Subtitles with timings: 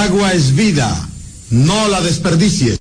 [0.00, 0.88] agua es vida,
[1.50, 2.78] no la desperdicies.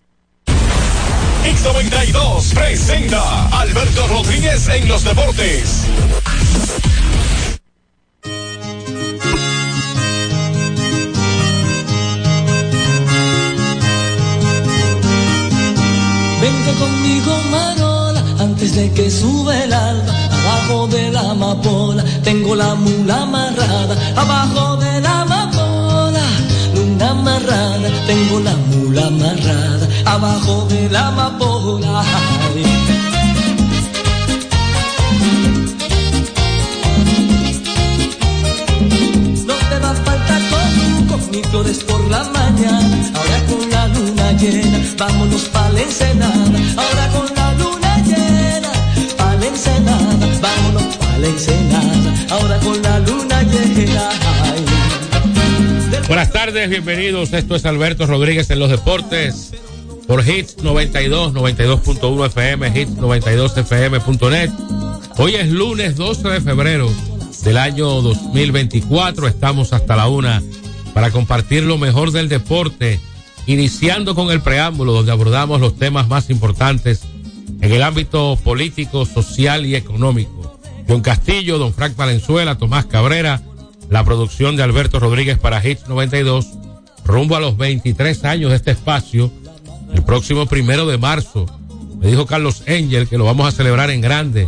[1.43, 5.83] X92 presenta Alberto Rodríguez en los deportes.
[16.41, 20.15] Vente conmigo, Marola, antes de que sube el alba.
[20.31, 23.95] Abajo de la amapola, tengo la mula amarrada.
[24.15, 25.58] Abajo de la amapola,
[27.07, 29.87] amarrada, tengo la mula amarrada.
[30.05, 32.03] Abajo de la amapola.
[39.47, 40.41] No te va a faltar
[41.07, 43.11] con mis flores por la mañana.
[43.15, 46.59] Ahora con la luna llena, vámonos pa' la ensenada.
[46.81, 48.71] Ahora con la luna llena,
[49.17, 50.25] pa' la ensenada.
[50.41, 52.09] Vámonos pa' la ensenada.
[52.29, 54.09] Ahora con la luna llena.
[54.43, 54.78] ay.
[56.09, 57.33] Buenas tardes, bienvenidos.
[57.33, 59.51] Esto es Alberto Rodríguez en los deportes
[60.07, 64.49] por Hits 92, 92.1 FM, Hits 92FM.net.
[65.19, 66.91] Hoy es lunes 12 de febrero
[67.43, 69.27] del año 2024.
[69.27, 70.41] Estamos hasta la una
[70.95, 72.99] para compartir lo mejor del deporte,
[73.45, 77.01] iniciando con el preámbulo donde abordamos los temas más importantes
[77.61, 80.59] en el ámbito político, social y económico.
[80.87, 83.43] John Castillo, don Frank Valenzuela, Tomás Cabrera,
[83.89, 86.47] la producción de Alberto Rodríguez para Hits 92,
[87.05, 89.31] rumbo a los 23 años de este espacio,
[89.93, 91.45] el próximo primero de marzo.
[91.99, 94.47] Me dijo Carlos Engel que lo vamos a celebrar en grande,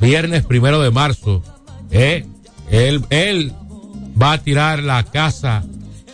[0.00, 1.42] viernes primero de marzo.
[1.90, 2.26] Eh,
[2.70, 3.52] él, él
[4.20, 5.64] va a tirar la casa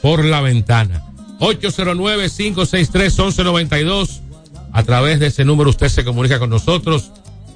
[0.03, 1.05] por la ventana.
[1.41, 4.21] 809-563-1192.
[4.73, 7.11] A través de ese número usted se comunica con nosotros,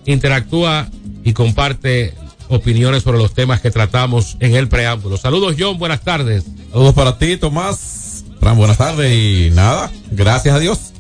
[0.05, 0.89] interactúa
[1.25, 2.15] y comparte
[2.49, 5.17] opiniones sobre los temas que tratamos en el preámbulo.
[5.17, 6.45] Saludos John, buenas tardes.
[6.71, 8.25] Saludos para ti, Tomás.
[8.41, 10.93] Fran, buenas tardes y nada, gracias a Dios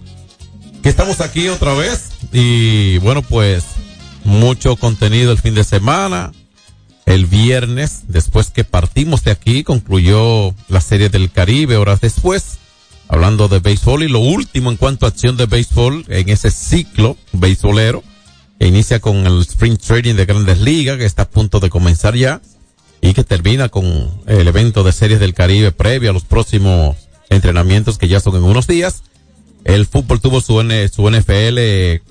[0.87, 3.65] que estamos aquí otra vez y bueno, pues
[4.23, 6.33] mucho contenido el fin de semana.
[7.07, 12.59] El viernes, después que partimos de aquí, concluyó la serie del Caribe horas después,
[13.09, 17.17] hablando de béisbol y lo último en cuanto a acción de béisbol en ese ciclo
[17.33, 18.05] beisbolero
[18.59, 22.15] que inicia con el Spring Trading de Grandes Ligas, que está a punto de comenzar
[22.15, 22.41] ya,
[23.01, 26.97] y que termina con el evento de series del Caribe previo a los próximos
[27.31, 29.03] entrenamientos que ya son en unos días.
[29.65, 31.59] El fútbol tuvo su, N, su NFL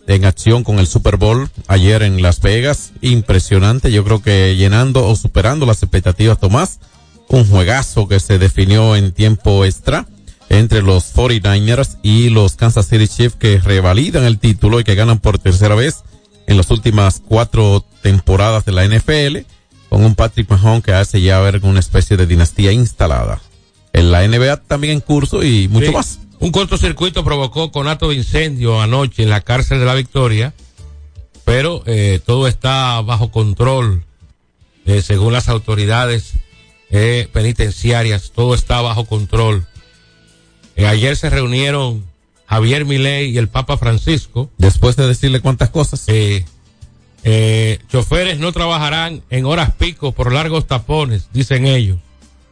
[0.07, 2.91] en acción con el Super Bowl ayer en Las Vegas.
[3.01, 3.93] Impresionante.
[3.93, 6.79] Yo creo que llenando o superando las expectativas, Tomás.
[7.29, 10.05] Un juegazo que se definió en tiempo extra
[10.49, 15.19] entre los 49ers y los Kansas City Chiefs que revalidan el título y que ganan
[15.19, 16.03] por tercera vez
[16.47, 19.45] en las últimas cuatro temporadas de la NFL
[19.89, 23.41] con un Patrick Mahomes que hace ya ver una especie de dinastía instalada.
[23.93, 25.93] En la NBA también en curso y mucho Sí.
[25.93, 26.19] más.
[26.39, 30.53] Un cortocircuito provocó conato de incendio anoche en la cárcel de la Victoria,
[31.45, 34.03] pero eh, todo está bajo control,
[34.85, 36.33] eh, según las autoridades
[36.91, 39.65] eh, penitenciarias, todo está bajo control.
[40.77, 42.05] Ayer se reunieron
[42.47, 44.49] Javier Milei y el Papa Francisco.
[44.57, 46.03] Después de decirle cuántas cosas.
[46.07, 46.45] Eh,
[47.23, 51.97] eh, choferes no trabajarán en horas pico por largos tapones, dicen ellos.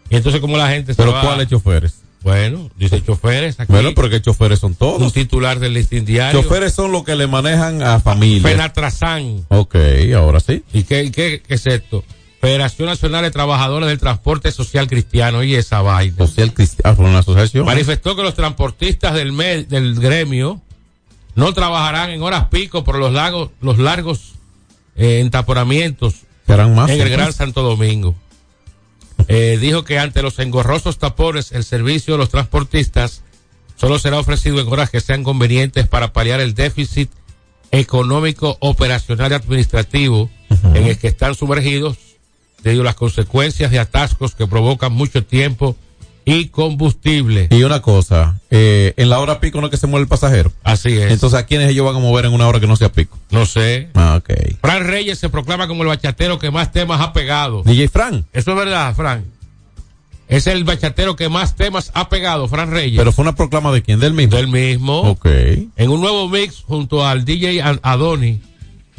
[0.09, 1.95] Y entonces como la gente ¿Pero cuáles choferes?
[2.23, 3.71] Bueno, dice choferes aquí.
[3.71, 5.13] Bueno, porque choferes son un todos.
[5.13, 6.41] titular del listín diario.
[6.41, 8.51] Choferes son los que le manejan a familias.
[8.51, 9.45] Penatrazán.
[9.49, 9.75] Ok,
[10.15, 10.63] ahora sí.
[10.73, 12.03] ¿Y qué, qué, qué es esto?
[12.43, 16.17] Federación Nacional de Trabajadores del Transporte Social Cristiano y esa vaina.
[16.17, 17.65] Social Cristiano, por una asociación.
[17.65, 20.61] Manifestó que los transportistas del, me- del gremio
[21.35, 24.33] no trabajarán en horas pico por los, lagos, los largos
[24.97, 26.89] eh, más.
[26.89, 27.09] en el.
[27.09, 28.13] Gran Santo Domingo.
[29.29, 33.21] Eh, dijo que ante los engorrosos tapones, el servicio de los transportistas
[33.77, 37.09] solo será ofrecido en horas que sean convenientes para paliar el déficit
[37.71, 40.29] económico, operacional y administrativo
[40.73, 41.97] en el que están sumergidos
[42.63, 45.75] debido a las consecuencias de atascos que provocan mucho tiempo
[46.25, 47.47] y combustible.
[47.51, 50.51] Y una cosa, eh, en la hora pico no es que se mueve el pasajero.
[50.63, 51.11] Así es.
[51.11, 53.17] Entonces, ¿a quiénes ellos van a mover en una hora que no sea pico?
[53.29, 53.89] no sé.
[53.93, 54.33] Ah, ok.
[54.61, 57.63] Fran Reyes se proclama como el bachatero que más temas ha pegado.
[57.63, 58.25] DJ Fran.
[58.31, 59.25] Eso es verdad, Fran.
[60.29, 62.97] Es el bachatero que más temas ha pegado, Fran Reyes.
[62.97, 63.99] Pero fue una proclama de quién?
[63.99, 64.35] Del mismo.
[64.35, 65.01] del mismo.
[65.01, 65.25] Ok.
[65.75, 68.41] En un nuevo mix junto al DJ Adoni,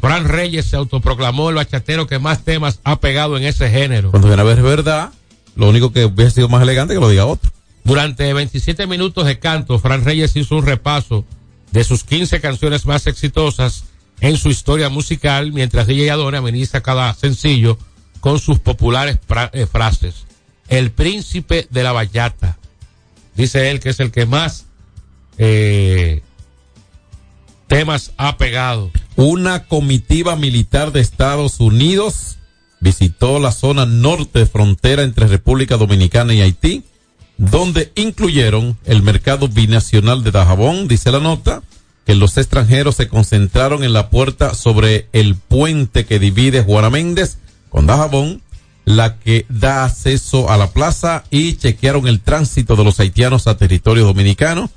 [0.04, 4.10] Fran Reyes se autoproclamó el bachatero que más temas ha pegado en ese género.
[4.10, 5.12] Cuando viene a ver es verdad,
[5.56, 7.50] lo único que hubiese sido más elegante que lo diga otro.
[7.84, 11.24] Durante 27 minutos de canto, Fran Reyes hizo un repaso
[11.70, 13.84] de sus 15 canciones más exitosas
[14.20, 17.78] en su historia musical, mientras DJ Adoni ameniza cada sencillo
[18.20, 19.18] con sus populares
[19.52, 20.26] eh, frases.
[20.68, 22.58] El príncipe de la bachata.
[23.36, 24.66] Dice él que es el que más
[25.38, 26.20] eh,
[27.68, 28.90] temas ha pegado.
[29.16, 32.38] Una comitiva militar de Estados Unidos
[32.80, 36.82] visitó la zona norte frontera entre República Dominicana y Haití,
[37.36, 41.62] donde incluyeron el mercado binacional de Dajabón, dice la nota,
[42.04, 47.38] que los extranjeros se concentraron en la puerta sobre el puente que divide Juana Méndez
[47.70, 48.42] con Dajabón,
[48.84, 53.56] la que da acceso a la plaza y chequearon el tránsito de los haitianos a
[53.56, 54.70] territorio dominicano.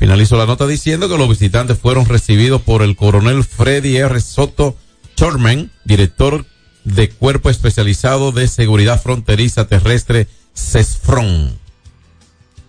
[0.00, 4.18] Finalizó la nota diciendo que los visitantes fueron recibidos por el coronel Freddy R.
[4.22, 4.74] Soto
[5.14, 6.46] Chorman, director
[6.84, 11.58] de Cuerpo Especializado de Seguridad Fronteriza Terrestre, CESFRON.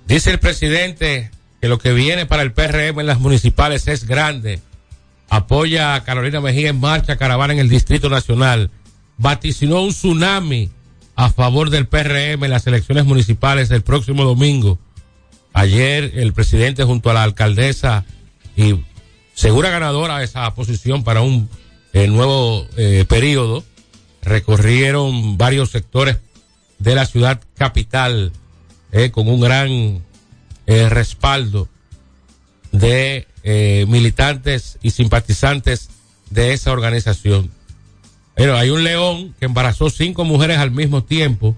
[0.08, 1.32] Dice el presidente
[1.62, 4.60] que lo que viene para el PRM en las municipales es grande.
[5.30, 8.72] Apoya a Carolina Mejía en marcha caravana en el Distrito Nacional.
[9.18, 10.70] Vaticinó un tsunami
[11.16, 14.80] a favor del PRM en las elecciones municipales del próximo domingo.
[15.54, 18.06] Ayer el presidente junto a la alcaldesa
[18.56, 18.80] y
[19.34, 21.50] segura ganadora de esa posición para un
[21.94, 23.64] eh, nuevo eh, periodo
[24.22, 26.18] recorrieron varios sectores
[26.80, 28.32] de la ciudad capital
[28.92, 29.70] eh, con un gran
[30.68, 31.68] eh, respaldo
[32.72, 33.28] de
[33.88, 35.90] militantes y simpatizantes
[36.30, 37.50] de esa organización.
[38.36, 41.56] Pero hay un león que embarazó cinco mujeres al mismo tiempo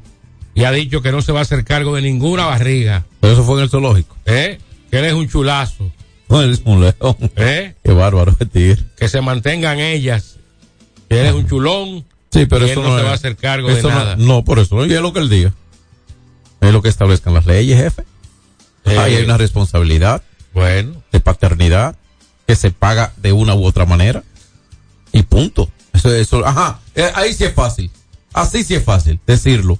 [0.55, 3.43] y ha dicho que no se va a hacer cargo de ninguna barriga, Pero eso
[3.43, 4.15] fue en el zoológico.
[4.25, 4.59] ¿eh?
[4.91, 5.91] que él es un chulazo,
[6.29, 7.17] No, él es un león.
[7.35, 7.75] ¿eh?
[7.83, 8.83] Qué bárbaro, tigre.
[8.97, 10.37] que se mantengan ellas,
[11.09, 13.13] que él es un chulón Sí, pero y eso él no, no se va a
[13.13, 14.15] hacer cargo de no- nada.
[14.15, 15.53] No, por eso, no, y es lo que él diga.
[16.61, 18.03] Es lo que establezcan las leyes, jefe.
[18.85, 21.95] Eh, Ahí hay una responsabilidad Bueno, de paternidad
[22.47, 24.23] que se paga de una u otra manera.
[25.11, 25.69] Y punto.
[25.93, 27.91] Eso, eso, ajá, eh, ahí sí es fácil.
[28.33, 29.77] Así sí es fácil decirlo.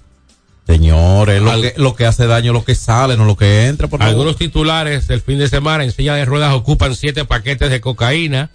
[0.67, 3.87] Señores, lo, Al- que, lo que hace daño, lo que sale, no lo que entra,
[3.87, 4.11] por favor.
[4.11, 8.49] Algunos titulares del fin de semana en silla de ruedas ocupan siete paquetes de cocaína.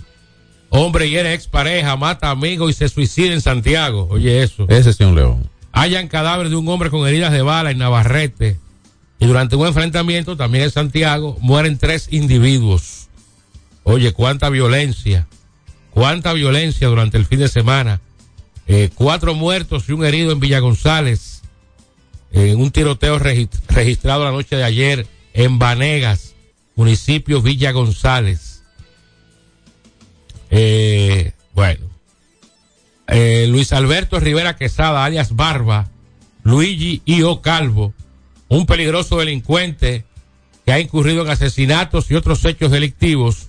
[0.70, 4.08] Hombre hiere expareja, mata amigo y se suicida en Santiago.
[4.10, 4.66] Oye eso.
[4.68, 5.48] Ese es un león.
[5.72, 8.58] Hallan cadáver de un hombre con heridas de bala en Navarrete.
[9.20, 13.08] Y durante un enfrentamiento también en Santiago mueren tres individuos.
[13.82, 15.26] Oye, cuánta violencia.
[15.90, 18.00] Cuánta violencia durante el fin de semana.
[18.66, 21.38] Eh, cuatro muertos y un herido en Villa González.
[22.32, 26.35] En un tiroteo regi- registrado la noche de ayer en Vanegas,
[26.76, 28.62] municipio Villa González.
[30.50, 31.87] Eh, bueno.
[33.06, 35.88] Eh, Luis Alberto Rivera Quesada, alias Barba,
[36.42, 37.40] Luigi I.O.
[37.40, 37.94] Calvo,
[38.49, 40.04] un peligroso delincuente
[40.66, 43.49] que ha incurrido en asesinatos y otros hechos delictivos,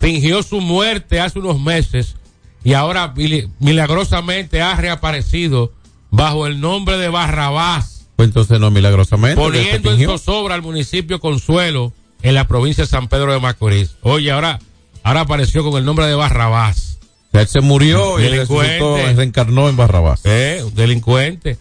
[0.00, 2.16] fingió su muerte hace unos meses
[2.64, 3.14] y ahora
[3.60, 5.72] milagrosamente ha reaparecido
[6.10, 9.36] bajo el nombre de Barrabás, Pues entonces no milagrosamente.
[9.36, 11.92] poniendo en zozobra al municipio Consuelo
[12.22, 13.96] en la provincia de San Pedro de Macorís.
[14.02, 14.58] Oye, ahora,
[15.02, 16.98] ahora apareció con el nombre de Barrabás.
[17.32, 20.22] Él se murió y resucitó, reencarnó en Barrabás.
[20.24, 21.58] Eh, un delincuente.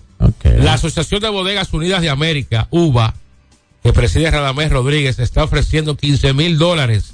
[0.57, 3.13] La Asociación de Bodegas Unidas de América, UBA,
[3.83, 7.13] que preside Radamés Rodríguez, está ofreciendo 15 mil dólares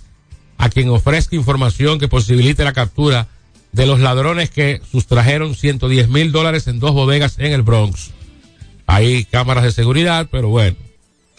[0.57, 3.27] a quien ofrezca información que posibilite la captura
[3.71, 8.11] de los ladrones que sustrajeron 110 mil dólares en dos bodegas en el Bronx.
[8.91, 10.75] Hay cámaras de seguridad, pero bueno,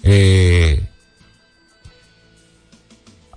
[0.03, 0.83] eh,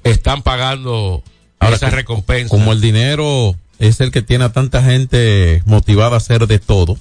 [0.05, 1.21] están pagando
[1.59, 2.49] Ahora, esas recompensas.
[2.49, 6.97] Como el dinero es el que tiene a tanta gente motivada a hacer de todo,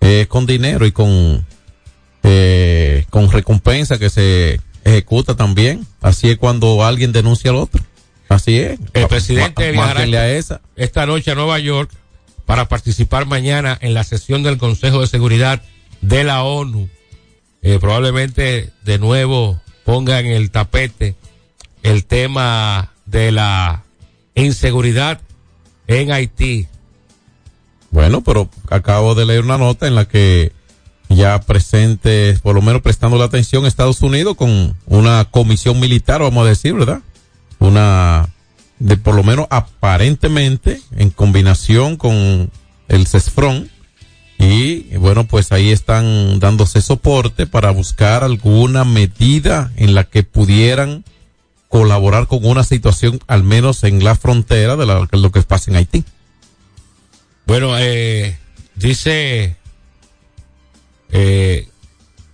[0.00, 1.44] eh, con dinero y con,
[2.22, 5.86] eh, con recompensa que se ejecuta también.
[6.00, 7.82] Así es cuando alguien denuncia al otro.
[8.30, 8.80] Así es.
[8.94, 10.62] El presidente viajará a esa.
[10.76, 11.90] esta noche a Nueva York
[12.46, 15.62] para participar mañana en la sesión del Consejo de Seguridad
[16.00, 16.88] de la ONU.
[17.62, 21.16] Eh, probablemente de nuevo ponga en el tapete
[21.82, 23.84] el tema de la
[24.34, 25.20] inseguridad
[25.86, 26.66] en Haití.
[27.90, 30.52] Bueno, pero acabo de leer una nota en la que
[31.08, 36.44] ya presente, por lo menos prestando la atención Estados Unidos con una comisión militar, vamos
[36.44, 37.00] a decir, ¿verdad?
[37.58, 38.28] Una,
[38.78, 42.50] de por lo menos aparentemente, en combinación con
[42.88, 43.70] el CESFRON.
[44.38, 51.04] Y bueno, pues ahí están dándose soporte para buscar alguna medida en la que pudieran
[51.68, 56.04] colaborar con una situación, al menos en la frontera de lo que pasa en Haití.
[57.46, 58.38] Bueno, eh,
[58.74, 59.56] dice
[61.10, 61.68] eh,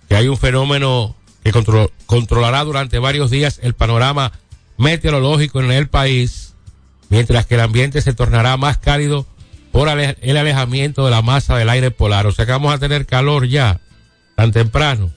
[0.09, 4.31] que hay un fenómeno que contro- controlará durante varios días el panorama
[4.77, 6.53] meteorológico en el país,
[7.09, 9.25] mientras que el ambiente se tornará más cálido
[9.73, 12.27] por ale- el alejamiento de la masa del aire polar.
[12.27, 13.81] O sea que vamos a tener calor ya,
[14.35, 15.11] tan temprano.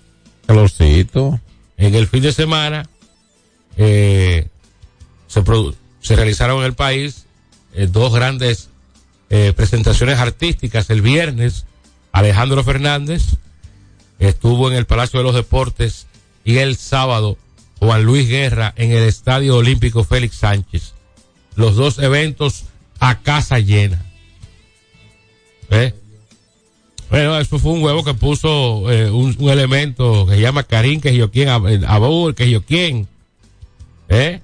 [0.46, 1.38] Calorcito.
[1.76, 2.88] En el fin de semana
[3.76, 4.48] eh,
[5.28, 5.42] se,
[6.00, 7.26] se realizaron en el país
[7.74, 8.70] eh, dos grandes
[9.28, 10.88] eh, presentaciones artísticas.
[10.88, 11.66] El viernes,
[12.12, 13.22] Alejandro Fernández
[14.18, 16.06] estuvo en el Palacio de los Deportes
[16.46, 17.36] y el sábado,
[17.78, 20.94] Juan Luis Guerra en el Estadio Olímpico Félix Sánchez.
[21.56, 22.64] Los dos eventos
[23.00, 24.02] a casa llena.
[25.70, 25.94] ¿Eh?
[27.10, 31.00] Bueno, eso fue un huevo que puso eh, un, un elemento que se llama Karim,
[31.00, 33.06] que yo quién, Abur, que yo quién.
[34.08, 34.40] ¿Eh?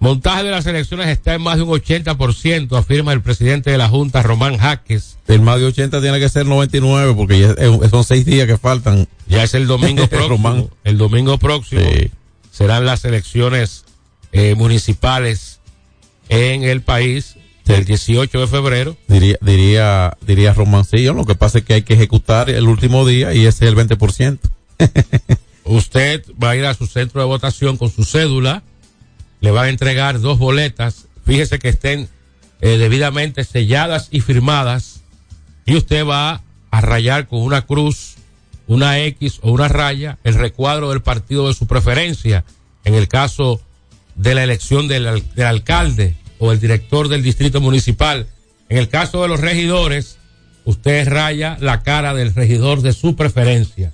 [0.00, 3.88] Montaje de las elecciones está en más de un 80%, afirma el presidente de la
[3.88, 5.16] Junta, Román Jaques.
[5.26, 8.56] El más de 80 tiene que ser 99 porque ya es- son seis días que
[8.58, 9.08] faltan.
[9.26, 10.28] Ya es el domingo próximo.
[10.28, 10.68] Román.
[10.84, 12.10] el domingo próximo Sí.
[12.52, 13.84] serán las elecciones
[14.32, 15.58] eh, municipales
[16.28, 17.34] en el país
[17.68, 18.96] del 18 de febrero.
[19.06, 21.12] Diría, diría, diría Romancillo.
[21.12, 23.76] Lo que pasa es que hay que ejecutar el último día y ese es el
[23.76, 24.38] 20%.
[25.64, 28.62] Usted va a ir a su centro de votación con su cédula,
[29.40, 32.08] le van a entregar dos boletas, fíjese que estén
[32.62, 35.02] eh, debidamente selladas y firmadas,
[35.66, 38.14] y usted va a rayar con una cruz,
[38.66, 42.46] una X o una raya el recuadro del partido de su preferencia,
[42.84, 43.60] en el caso
[44.14, 48.26] de la elección del, del alcalde o el director del distrito municipal.
[48.68, 50.18] En el caso de los regidores,
[50.64, 53.92] usted raya la cara del regidor de su preferencia.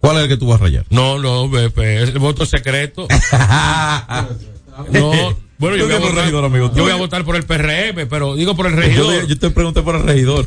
[0.00, 0.84] ¿Cuál es el que tú vas a rayar?
[0.90, 3.06] No, no, Pepe, es el voto secreto.
[4.92, 7.36] no, bueno, yo Yo voy, a tengo votar, regidor, amigo yo voy a votar por
[7.36, 9.26] el PRM, pero digo por el Yo, regidor.
[9.28, 10.46] yo te pregunté por el regidor.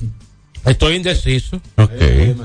[0.66, 1.58] Estoy indeciso.
[1.78, 1.92] Ok.
[2.00, 2.36] Eh,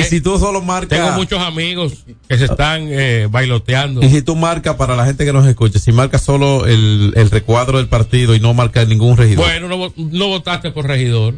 [0.00, 0.98] y si tú solo marcas.
[0.98, 4.04] tengo muchos amigos que se están eh, bailoteando.
[4.04, 7.30] Y si tú marcas para la gente que nos escucha, si marcas solo el, el
[7.30, 9.44] recuadro del partido y no marcas ningún regidor.
[9.44, 11.34] Bueno, no, vo- no votaste por regidor.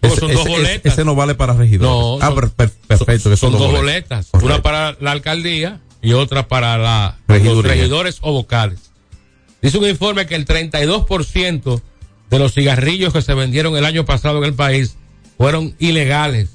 [0.00, 0.92] Porque ese, son dos ese- boletas.
[0.92, 1.88] ese no vale para regidor.
[1.88, 3.30] No, ah, son- per- per- perfecto.
[3.30, 4.28] que son dos boletas.
[4.32, 8.78] Una para la alcaldía y otra para la, los regidores o vocales.
[9.62, 11.82] Dice un informe que el 32%
[12.30, 14.96] de los cigarrillos que se vendieron el año pasado en el país
[15.38, 16.50] fueron ilegales.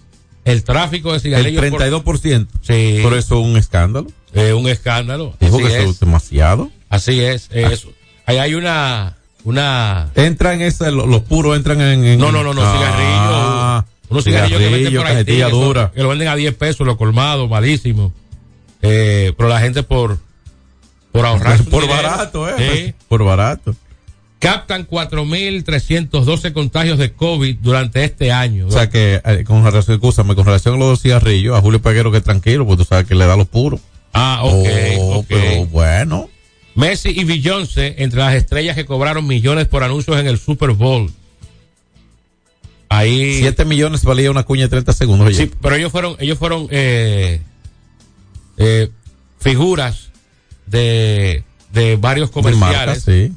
[0.46, 1.66] El tráfico de El cigarrillos.
[1.70, 2.48] por- 32%.
[2.62, 3.00] Sí.
[3.02, 4.08] Por eso es un escándalo.
[4.34, 5.36] eh, un escándalo.
[5.40, 5.90] Dijo que eso es.
[5.92, 6.70] es demasiado.
[6.90, 7.48] Así es.
[7.52, 7.90] eh, eso.
[8.25, 10.60] Ahí hay una, una, Entran
[10.92, 12.04] lo- los puros entran en.
[12.04, 14.10] en- no, no, no, no, Ah, cigarrillos.
[14.10, 15.92] Unos cigarrillos que venden por Haití, que, son- dura.
[15.96, 18.12] que lo venden a 10 pesos, lo colmado, malísimo.
[18.82, 20.20] Eh, pero la gente por,
[21.12, 21.63] por ahorrar.
[21.63, 22.94] Por dinero, barato, eh.
[23.08, 23.75] Por barato.
[24.44, 28.68] Captan 4.312 contagios de COVID durante este año.
[28.68, 32.12] O sea que, eh, con relación, escúchame, con relación a los cigarrillos, a Julio Peguero
[32.12, 33.80] que es tranquilo, porque tú sabes que le da los puros.
[34.14, 34.68] ah, ok,
[35.00, 35.26] Oh, ok.
[35.30, 36.30] Pero bueno.
[36.76, 41.12] Messi y Beyoncé entre las estrellas que cobraron millones por anuncios en el Super Bowl.
[42.90, 43.38] Ahí.
[43.40, 45.28] 7 millones valía una cuña de 30 segundos.
[45.28, 45.38] oye.
[45.38, 47.42] Sí, pero ellos fueron, ellos fueron eh,
[48.58, 48.90] eh,
[49.40, 50.10] figuras
[50.68, 53.04] de, de varios De marca, comerciales.
[53.04, 53.32] sí.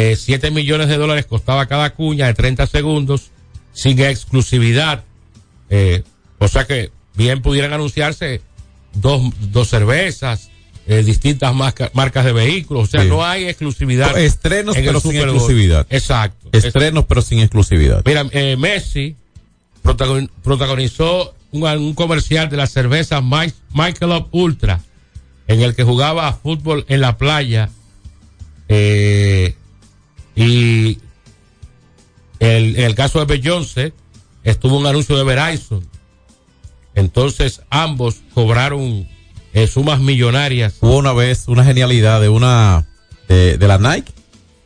[0.00, 3.30] Eh, 7 millones de dólares costaba cada cuña de 30 segundos
[3.72, 5.02] sin exclusividad.
[5.70, 6.02] Eh,
[6.38, 8.40] o sea que bien pudieran anunciarse
[8.94, 10.50] dos, dos cervezas,
[10.86, 12.84] eh, distintas marca- marcas de vehículos.
[12.84, 13.08] O sea, Sí.
[13.08, 14.16] no hay exclusividad.
[14.16, 15.36] Estrenos, en el pero sin Super Bowl.
[15.36, 15.86] exclusividad.
[15.90, 16.48] Exacto.
[16.52, 18.02] Estrenos, pero sin exclusividad.
[18.06, 19.16] Mira, eh, Messi
[19.82, 24.80] protagon- protagonizó un, un comercial de la cerveza Mi- Michelob Ultra,
[25.48, 27.70] en el que jugaba fútbol en la playa.
[28.68, 29.54] eh,
[30.38, 30.98] y
[32.38, 33.92] el- el caso de Beyoncé,
[34.44, 35.84] estuvo un anuncio de Verizon.
[36.94, 39.08] Entonces ambos cobraron
[39.54, 40.74] eh, sumas millonarias.
[40.80, 42.86] Hubo una vez una genialidad de una
[43.28, 44.12] de, la Nike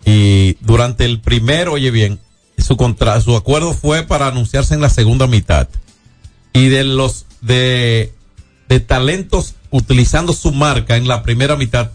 [0.05, 2.21] y durante el primero, oye bien,
[2.59, 5.69] su contra, su acuerdo fue para anunciarse en la segunda mitad
[6.53, 8.13] y de los de
[8.69, 11.91] de talentos utilizando su marca en la primera mitad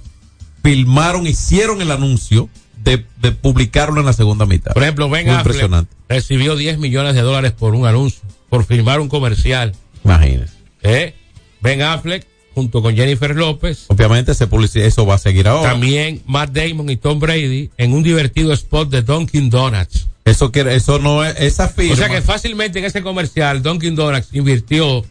[0.63, 2.49] filmaron, hicieron el anuncio
[2.87, 4.73] de, de publicarlo en la segunda mitad.
[4.73, 5.93] Por ejemplo, Ben impresionante.
[6.07, 9.73] recibió 10 millones de dólares por un anuncio, por filmar un comercial.
[10.05, 10.53] Imagínense.
[10.83, 11.13] ¿eh?
[11.59, 13.85] Ben Affleck junto con Jennifer López.
[13.89, 15.71] Obviamente ese eso va a seguir ahora.
[15.71, 20.07] También Matt Damon y Tom Brady en un divertido spot de Dunkin' Donuts.
[20.23, 21.93] Eso quiere, eso no es, esa firma.
[21.93, 25.05] O sea que fácilmente en ese comercial Dunkin' Donuts invirtió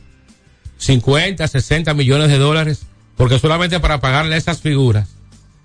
[0.79, 5.09] 50, 60 millones de dólares porque solamente para pagarle a esas figuras.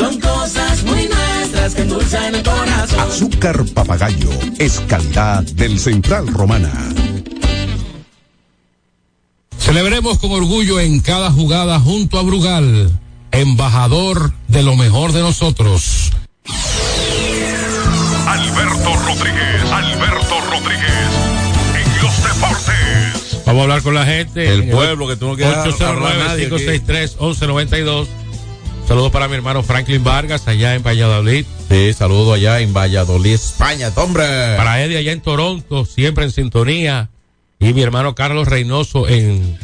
[0.00, 3.00] Son cosas muy nuestras que endulzan el corazón.
[3.00, 6.72] Azúcar papagayo es calidad del Central Romana.
[9.58, 12.98] Celebremos con orgullo en cada jugada junto a Brugal,
[13.30, 16.12] embajador de lo mejor de nosotros.
[18.26, 21.10] Alberto Rodríguez, Alberto Rodríguez,
[21.74, 23.44] en los deportes.
[23.44, 24.48] Vamos a hablar con la gente.
[24.48, 26.54] El pueblo que tú no quieres hablar a nadie aquí.
[26.54, 28.19] 809-563-1192.
[28.90, 31.44] Saludos para mi hermano Franklin Vargas allá en Valladolid.
[31.68, 34.24] Sí, saludo allá en Valladolid, España, hombre.
[34.56, 37.08] Para Eddie allá en Toronto, siempre en sintonía.
[37.60, 39.56] Y mi hermano Carlos Reynoso en,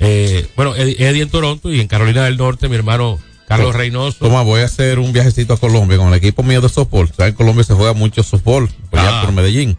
[0.00, 4.18] eh, bueno, Eddie, en Toronto y en Carolina del Norte, mi hermano Carlos Reynoso.
[4.18, 7.08] Toma, voy a hacer un viajecito a Colombia con el equipo mío de softball.
[7.18, 9.22] En Colombia se juega mucho softball, allá Ah.
[9.26, 9.76] por Medellín.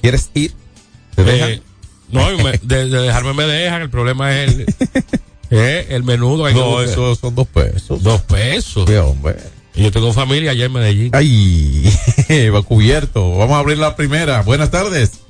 [0.00, 0.54] ¿Quieres ir?
[1.16, 1.60] ¿Te Eh, dejan?
[2.12, 4.66] no, de dejarme me dejan, el problema es el,
[5.50, 6.44] eh, el menudo.
[6.46, 6.88] hay que No, buscar.
[6.88, 8.02] eso son dos pesos.
[8.02, 8.88] Dos pesos.
[8.90, 9.36] Hombre.
[9.74, 11.10] Y yo tengo familia allá en Medellín.
[11.14, 11.84] Ay,
[12.54, 13.36] va cubierto.
[13.36, 14.42] Vamos a abrir la primera.
[14.42, 15.20] Buenas tardes.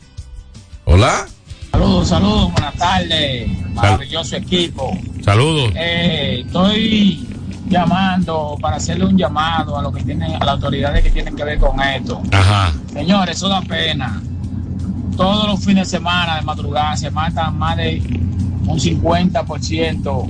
[0.84, 1.26] Hola.
[1.70, 3.48] Saludos, saludos, buenas tardes.
[3.74, 4.98] Maravilloso equipo.
[5.24, 5.72] Saludos.
[5.76, 7.26] Eh, estoy
[7.68, 11.44] llamando para hacerle un llamado a lo que tienen, a las autoridades que tienen que
[11.44, 12.20] ver con esto.
[12.32, 12.72] Ajá.
[12.92, 14.20] Señores, eso da pena.
[15.16, 18.02] Todos los fines de semana de madrugada se matan más de
[18.70, 20.28] un 50%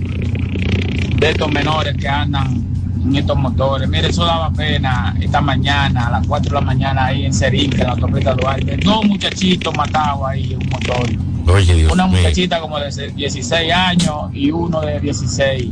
[1.19, 2.65] de estos menores que andan
[3.03, 3.89] en estos motores.
[3.89, 7.73] Mire, eso daba pena esta mañana, a las 4 de la mañana ahí en Serín,
[7.73, 8.77] en la autopista Duarte.
[8.79, 11.55] Dos muchachitos matados ahí en un motor.
[11.55, 12.17] Oye, Dios Una mío.
[12.19, 15.71] muchachita como de 16 años y uno de 16.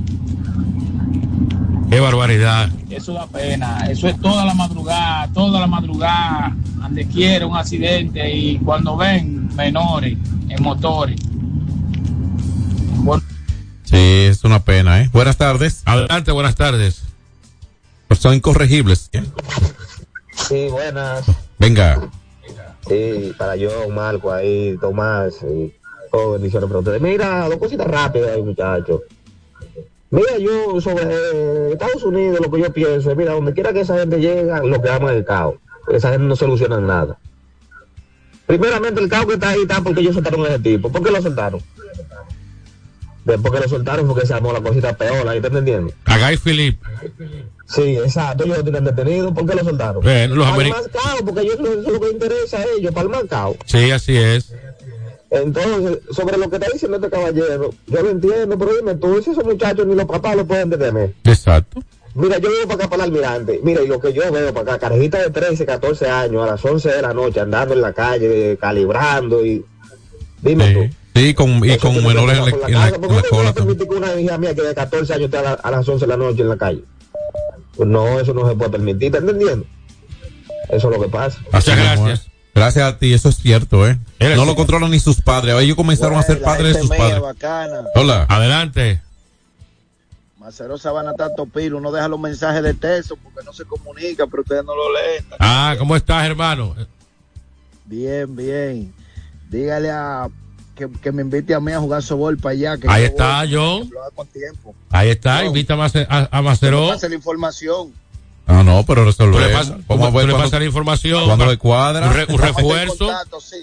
[1.91, 2.69] Qué barbaridad.
[2.91, 3.87] Eso da pena.
[3.89, 9.49] Eso es toda la madrugada, toda la madrugada, donde quiera un accidente y cuando ven
[9.55, 11.19] menores en motores.
[13.89, 15.09] Sí, es una pena, ¿eh?
[15.15, 15.81] Buenas tardes.
[15.87, 17.05] Adelante, buenas tardes.
[18.07, 19.09] Pues son incorregibles.
[20.47, 21.25] Sí, buenas.
[21.59, 22.11] Venga.
[22.87, 25.73] Sí, para yo, Marco, ahí, Tomás, y
[26.13, 27.01] todo, bendiciones para ustedes.
[27.01, 29.01] Mira, dos cositas rápidas ahí, muchachos.
[30.11, 33.81] Mira, yo sobre eh, Estados Unidos, lo que yo pienso es, mira, donde quiera que
[33.81, 35.55] esa gente llega, lo que aman el caos.
[35.91, 37.19] Esa gente no soluciona nada.
[38.45, 40.93] Primeramente, el caos que está ahí está porque ellos soltaron a ese tipo.
[40.93, 41.63] ¿Por qué lo soltaron?
[43.29, 45.93] Después que lo soltaron porque se armó la cosita peor, ¿ahí está entendiendo?
[46.07, 46.81] A Guy Philip.
[47.67, 49.35] Sí, exacto, ellos lo tienen detenido.
[49.35, 50.03] ¿Por qué lo soltaron?
[50.03, 52.65] Bueno, los para el ameri- más caos, porque ellos, eso es lo que interesa a
[52.79, 53.57] ellos, para el caos.
[53.67, 54.55] Sí, así es.
[55.31, 59.31] Entonces, sobre lo que está diciendo este caballero, yo lo entiendo, pero dime tú, si
[59.33, 61.13] esos muchachos ni los papás lo pueden detener.
[61.25, 61.83] Exacto.
[62.15, 63.61] Mira, yo veo para acá para el almirante.
[63.63, 66.65] Mira, y lo que yo veo para acá, carajita de 13, 14 años, a las
[66.65, 69.63] 11 de la noche, andando en la calle, calibrando y...
[70.41, 70.95] Dime tú.
[71.19, 73.53] Sí, con, y con menores en en la- en ¿Por la cola.
[73.53, 76.07] permitir que una hija mía que de 14 años esté a, la- a las 11
[76.07, 76.85] de la noche en la calle?
[77.77, 79.67] Pues no, eso no se puede permitir, ¿está entendiendo?
[80.69, 81.39] Eso es lo que pasa.
[81.53, 82.27] Mismo es.
[82.55, 83.99] Gracias a ti, eso es cierto, ¿eh?
[84.21, 85.55] No lo controlan ni sus padres.
[85.61, 87.21] Ellos comenzaron a ser padres de sus padres.
[87.21, 87.85] bacana.
[87.95, 88.27] Hola.
[88.29, 89.01] Adelante.
[90.39, 94.43] Macero Sabana tanto pilo, uno deja los mensajes de texto porque no se comunica, pero
[94.43, 95.25] ustedes no lo leen.
[95.39, 96.75] Ah, ¿cómo estás, hermano?
[97.85, 98.93] Bien, bien.
[99.51, 100.29] Dígale a
[100.79, 102.79] que, que me invite a mí a jugar sobol para allá.
[102.79, 103.89] Que Ahí yo está, voy, John.
[103.89, 104.75] que lo haga con tiempo.
[104.91, 106.89] Ahí está, invita a, a, a Maceró.
[106.89, 107.93] Pase la información.
[108.47, 109.53] Ah, no, pero Tú resolver.
[109.53, 111.27] tú- tú le pasas la información.
[111.27, 112.07] Cuando le cuadra.
[112.07, 112.97] Un, re- un refuerzo.
[113.07, 113.57] contacto, sí.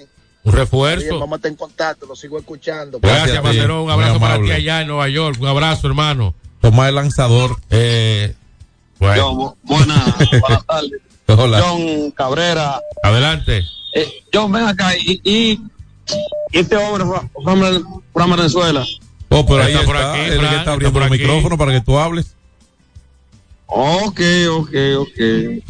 [0.43, 1.19] Un Bien, refuerzo.
[1.19, 2.99] vamos a estar en contacto, lo sigo escuchando.
[2.99, 3.43] Gracias.
[3.43, 3.83] Maceró.
[3.83, 5.37] Un abrazo para ti allá en Nueva York.
[5.41, 6.35] Un abrazo, hermano.
[6.61, 7.57] Toma el lanzador.
[7.71, 8.35] Eh,
[8.99, 9.57] bueno.
[9.63, 10.91] buenas, buenas tardes.
[11.27, 11.61] Hola.
[11.61, 12.79] John Cabrera.
[13.01, 13.63] Adelante.
[13.95, 15.59] Eh, John, ven acá y, y
[16.51, 17.05] este hombre
[18.13, 18.85] para Venezuela.
[19.29, 21.17] Oh, pero ahí Está está, por aquí, él está está abriendo por el aquí.
[21.21, 22.35] micrófono para que tú hables.
[23.67, 25.63] Ok, ok, ok.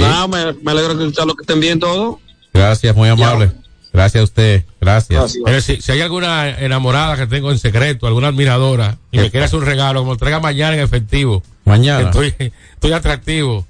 [0.00, 2.16] Nada, me, me alegro de escuchar lo que estén bien todos.
[2.52, 3.52] Gracias, muy amable.
[3.92, 4.64] Gracias a usted.
[4.80, 5.36] Gracias.
[5.60, 9.58] Si, si hay alguna enamorada que tengo en secreto, alguna admiradora, y me quiere hacer
[9.58, 11.42] un regalo, que me lo traiga mañana en efectivo.
[11.64, 12.06] Mañana.
[12.08, 12.34] Estoy,
[12.74, 13.66] estoy atractivo.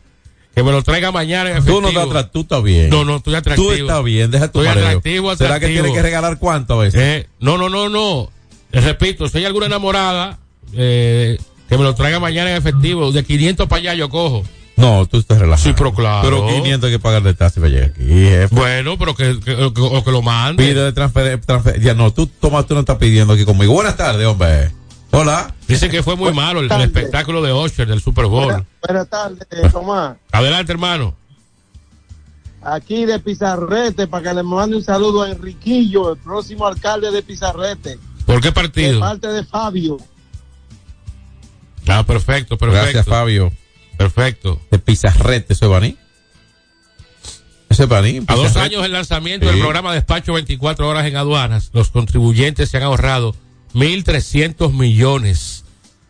[0.54, 1.80] Que me lo traiga mañana en Tú efectivo.
[1.80, 2.90] no estás atrás, tú estás bien.
[2.90, 3.68] No, no, estoy atractivo.
[3.68, 4.86] Tú estás bien, deja tu Estoy mareo.
[4.88, 5.82] atractivo, ¿Será que atractivo.
[5.84, 7.00] tiene que regalar cuánto a veces?
[7.00, 8.30] Eh, no, no, no, no.
[8.70, 10.38] Les repito, si hay alguna enamorada,
[10.74, 11.38] eh,
[11.68, 13.10] que me lo traiga mañana en efectivo.
[13.12, 14.42] De 500 para allá yo cojo.
[14.76, 15.68] No, tú estás relajado.
[15.68, 16.22] Sí, pero claro.
[16.22, 18.54] Pero 500 hay que pagar de taxi para llegar aquí, jefe.
[18.54, 20.62] Bueno, pero que, que, o que lo mande.
[20.66, 23.72] Pide de transfer, transfer- Ya no, tú, Tomás, tú no estás pidiendo aquí conmigo.
[23.74, 24.70] Buenas tardes, hombre.
[25.12, 25.54] Hola.
[25.68, 28.64] Dicen que fue muy malo el, el espectáculo de Osher del Super Bowl.
[28.86, 30.16] Buenas tardes, Tomás.
[30.32, 31.14] Adelante, hermano.
[32.62, 37.22] Aquí de Pizarrete, para que le mande un saludo a Enriquillo, el próximo alcalde de
[37.22, 37.98] Pizarrete.
[38.24, 39.00] ¿Por qué De partido?
[39.00, 39.98] parte de Fabio.
[41.88, 42.82] Ah, perfecto, perfecto.
[42.84, 43.52] Gracias, Fabio.
[43.98, 44.60] Perfecto.
[44.70, 45.96] De Pizarrete, ¿eso es Baní?
[47.68, 48.20] ¿Eso es Baní?
[48.28, 52.76] A dos años del lanzamiento del programa Despacho 24 horas en aduanas, los contribuyentes se
[52.76, 53.34] han ahorrado
[53.74, 55.64] 1.300 millones.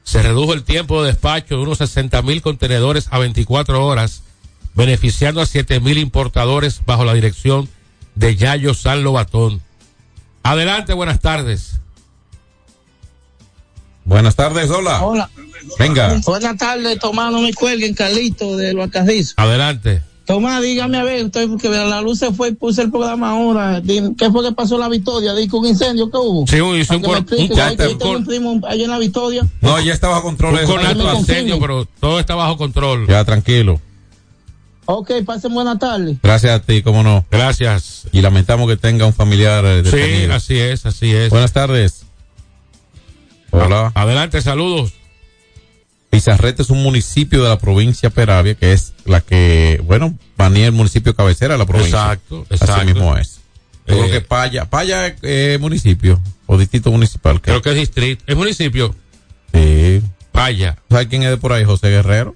[0.04, 4.22] Se redujo el tiempo de despacho de unos 60 mil contenedores a 24 horas,
[4.74, 7.68] beneficiando a 7 mil importadores bajo la dirección
[8.14, 9.62] de Yayo San Lobatón.
[10.42, 11.80] Adelante, buenas tardes.
[14.04, 15.00] Buenas tardes, hola.
[15.02, 15.30] Hola.
[15.78, 16.20] Venga.
[16.24, 19.34] Buenas tardes, Tomás, no me cuelguen, Carlito de los Alcazizos.
[19.36, 20.02] Adelante.
[20.24, 23.82] Tomás, dígame a ver, estoy porque la luz se fue y puse el programa ahora.
[23.84, 25.34] ¿Qué fue que pasó en la Victoria?
[25.34, 26.46] Dice un incendio que hubo.
[26.46, 29.46] Sí, un- hizo un un en la Victoria.
[29.60, 30.54] No, ya está bajo control.
[30.54, 30.74] Un eso.
[30.76, 33.06] conato incendio, pero todo está bajo control.
[33.08, 33.80] Ya, tranquilo.
[34.84, 36.16] Ok, pasen buenas tardes.
[36.22, 37.24] Gracias a ti, cómo no.
[37.30, 38.04] Gracias.
[38.12, 40.34] Y lamentamos que tenga un familiar eh, Sí, detenido.
[40.34, 41.30] así es, así es.
[41.30, 42.04] Buenas tardes.
[43.50, 43.92] Hola.
[43.94, 44.92] Adelante, saludos.
[46.12, 50.66] Pizarrete es un municipio de la provincia Peravia, que es la que, bueno, Baní es
[50.66, 51.98] el municipio cabecera de la provincia.
[52.02, 52.74] Exacto, exacto.
[52.74, 53.40] Así mismo es.
[53.86, 57.40] Yo Eh, creo que Paya, Paya es eh, municipio o distrito municipal.
[57.40, 58.22] Creo que es distrito.
[58.26, 58.94] ¿Es municipio?
[59.54, 60.02] Sí.
[60.34, 60.76] Vaya.
[60.90, 61.64] ¿Sabes quién es de por ahí?
[61.64, 62.34] José Guerrero.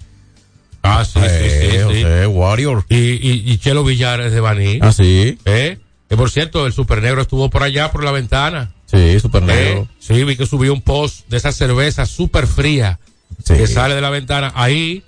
[0.82, 2.02] Ah, sí, sí, sí, Eh, sí.
[2.02, 2.86] José Warrior.
[2.88, 4.78] Y, y, y Chelo Villares de Baní.
[4.80, 5.38] Ah, sí.
[5.44, 5.76] ¿Eh?
[6.08, 8.72] Que por cierto, el Super Negro estuvo por allá, por la ventana.
[8.86, 9.82] Sí, super negro.
[9.82, 9.86] ¿Eh?
[9.98, 12.98] Sí, vi que subió un post de esa cerveza súper fría
[13.44, 13.54] Sí.
[13.54, 14.52] que sale de la ventana.
[14.54, 15.02] Ahí,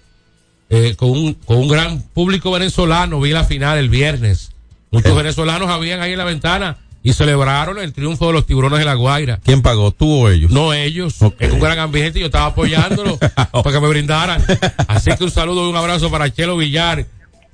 [0.71, 4.53] eh, con, un, con un gran público venezolano, vi la final el viernes.
[4.91, 5.17] Muchos Sí.
[5.17, 8.95] venezolanos habían ahí en la ventana y celebraron el triunfo de los tiburones de la
[8.95, 9.39] Guaira.
[9.45, 9.93] ¿Quién pagó?
[9.93, 10.51] ¿Tú o ellos?
[10.51, 11.37] No ellos, Ok.
[11.41, 13.19] en un gran ambiente y yo estaba apoyándolo
[13.53, 14.45] para que me brindaran.
[14.89, 17.07] Así que un saludo y un abrazo para Chelo Villar,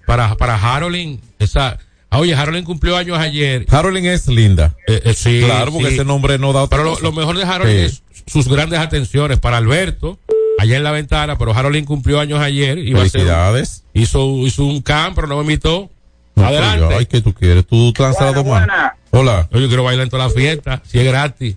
[0.07, 1.21] para, para Harolin.
[1.39, 1.79] Esa,
[2.11, 3.67] ah, oye, Harolin cumplió años ayer.
[3.71, 4.75] Harolin es linda.
[4.87, 5.95] Eh, eh, sí, claro, porque sí.
[5.95, 7.97] ese nombre no da otra Pero lo, mejor de Harolin Sí.
[7.97, 10.19] es sus grandes atenciones para Alberto,
[10.65, 12.79] allá en la ventana, pero Harolin cumplió años ayer.
[12.79, 13.85] Iba a hacer- Felicidades.
[13.95, 15.91] hizo, hizo un camp, pero no me invitó.
[16.35, 16.85] No, Adelante.
[16.89, 17.67] pero, Ay, ¿qué tú quieres?
[17.67, 18.69] Tú te manos.
[19.11, 19.49] Hola.
[19.53, 21.57] Yo quiero bailar en toda la fiesta, si es gratis.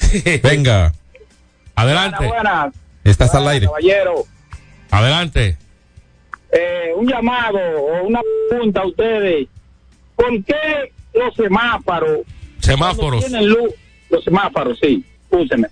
[0.42, 0.92] Venga.
[1.74, 2.26] Adelante.
[2.26, 3.66] Buenas, Estás al aire.
[3.66, 4.24] caballero.
[4.90, 5.56] Adelante.
[6.52, 9.46] Eh, un llamado o una pregunta a ustedes.
[10.16, 12.20] ¿Por qué los semáforos
[12.60, 13.24] Semáforos.
[13.26, 13.70] Tienen luz,
[14.10, 15.68] los semáforos, sí, úseme.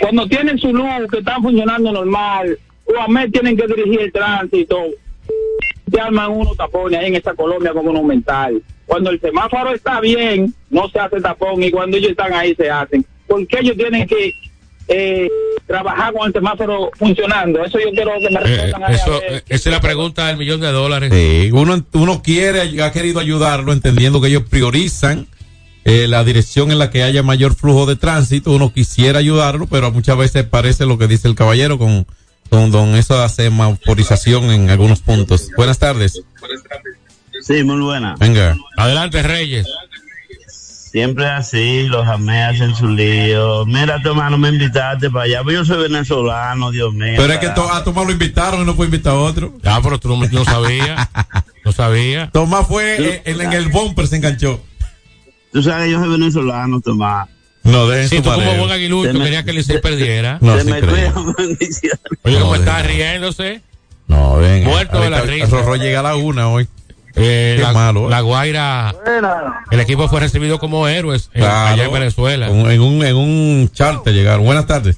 [0.00, 4.12] Cuando tienen su luz, que están funcionando normal, o a mí tienen que dirigir el
[4.12, 4.76] tránsito,
[5.90, 8.62] se arman unos tapones ahí en esa Colombia como monumental.
[8.86, 12.70] Cuando el semáforo está bien, no se hace tapón, y cuando ellos están ahí se
[12.70, 13.04] hacen.
[13.26, 14.32] ¿Por qué ellos tienen que
[14.88, 15.28] eh,
[15.66, 17.64] trabajar con el semáforo funcionando?
[17.64, 20.36] Eso yo quiero que me Eh, respondan a eso, eh, esa es la pregunta del
[20.36, 21.12] millón de dólares.
[21.14, 25.26] Sí, uno, uno quiere, ha querido ayudarlo entendiendo que ellos priorizan
[25.84, 28.52] eh, la dirección en la que haya mayor flujo de tránsito.
[28.52, 32.06] Uno quisiera ayudarlo, pero muchas veces parece lo que dice el caballero con,
[32.50, 35.48] con, don esa semaforización en algunos puntos.
[35.56, 36.22] Buenas tardes.
[37.42, 38.14] Sí, muy buena.
[38.18, 38.56] Venga.
[38.76, 39.66] Adelante, Reyes.
[40.92, 43.64] Siempre así, los amé hacen su lío.
[43.64, 45.42] Mira, Tomás, no me invitaste para allá.
[45.42, 47.14] Pues yo soy venezolano, Dios mío.
[47.16, 49.54] Pero es que to- a Tomás lo invitaron y no puede invitar a otro.
[49.64, 51.08] Ah, pero tú no, no sabías.
[51.64, 52.28] No sabía.
[52.30, 54.60] Tomás fue eh, en, en el bumper, se enganchó.
[55.52, 57.28] Tú sabes que yo soy venezolano, Tomás.
[57.62, 60.38] No, dejen Si su tú como buen aguilucho me- querías que el Licey perdiera.
[60.40, 61.34] No, Se sí me creo.
[62.22, 63.62] Oye, No, como de- está riéndose.
[64.08, 64.68] No, venga.
[64.68, 65.46] Muerto de la risa.
[65.46, 66.66] Rorro llega a la una hoy.
[67.14, 68.10] Eh, Qué la, malo, ¿eh?
[68.10, 69.64] la Guaira, Buena.
[69.70, 72.48] el equipo fue recibido como héroes en- allá en Venezuela.
[72.48, 74.46] En, un- en un, en un charter llegaron.
[74.46, 74.96] Buenas tardes.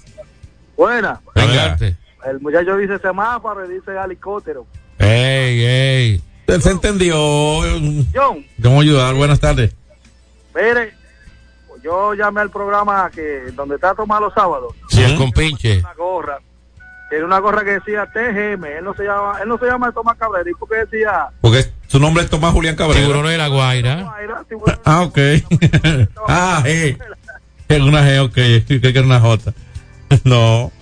[0.77, 1.21] Buena.
[1.35, 1.77] Venga.
[2.25, 4.65] El muchacho dice semáforo y dice helicóptero.
[4.99, 6.23] Ey, ey.
[6.47, 7.17] Él se entendió.
[8.15, 9.15] John, ¿Cómo ayudar?
[9.15, 9.75] Buenas tardes.
[10.55, 10.95] Mire,
[11.83, 15.79] yo llamé al programa que donde está Tomás los sábados, Si el compinche.
[15.81, 16.39] una gorra,
[17.11, 18.65] Tiene una gorra que decía TGM.
[18.65, 20.49] Él no se llama, él no se llama Tomás Cabrera.
[20.51, 21.27] ¿Y por qué decía?
[21.41, 23.01] Porque su nombre es Tomás Julián Cabrera.
[23.01, 24.15] Tiburón de la Guaira.
[24.85, 25.19] Ah, ok.
[26.29, 26.99] ah, G.
[27.69, 28.35] Es una G, ok.
[28.35, 29.53] Que era una J.
[30.25, 30.73] No.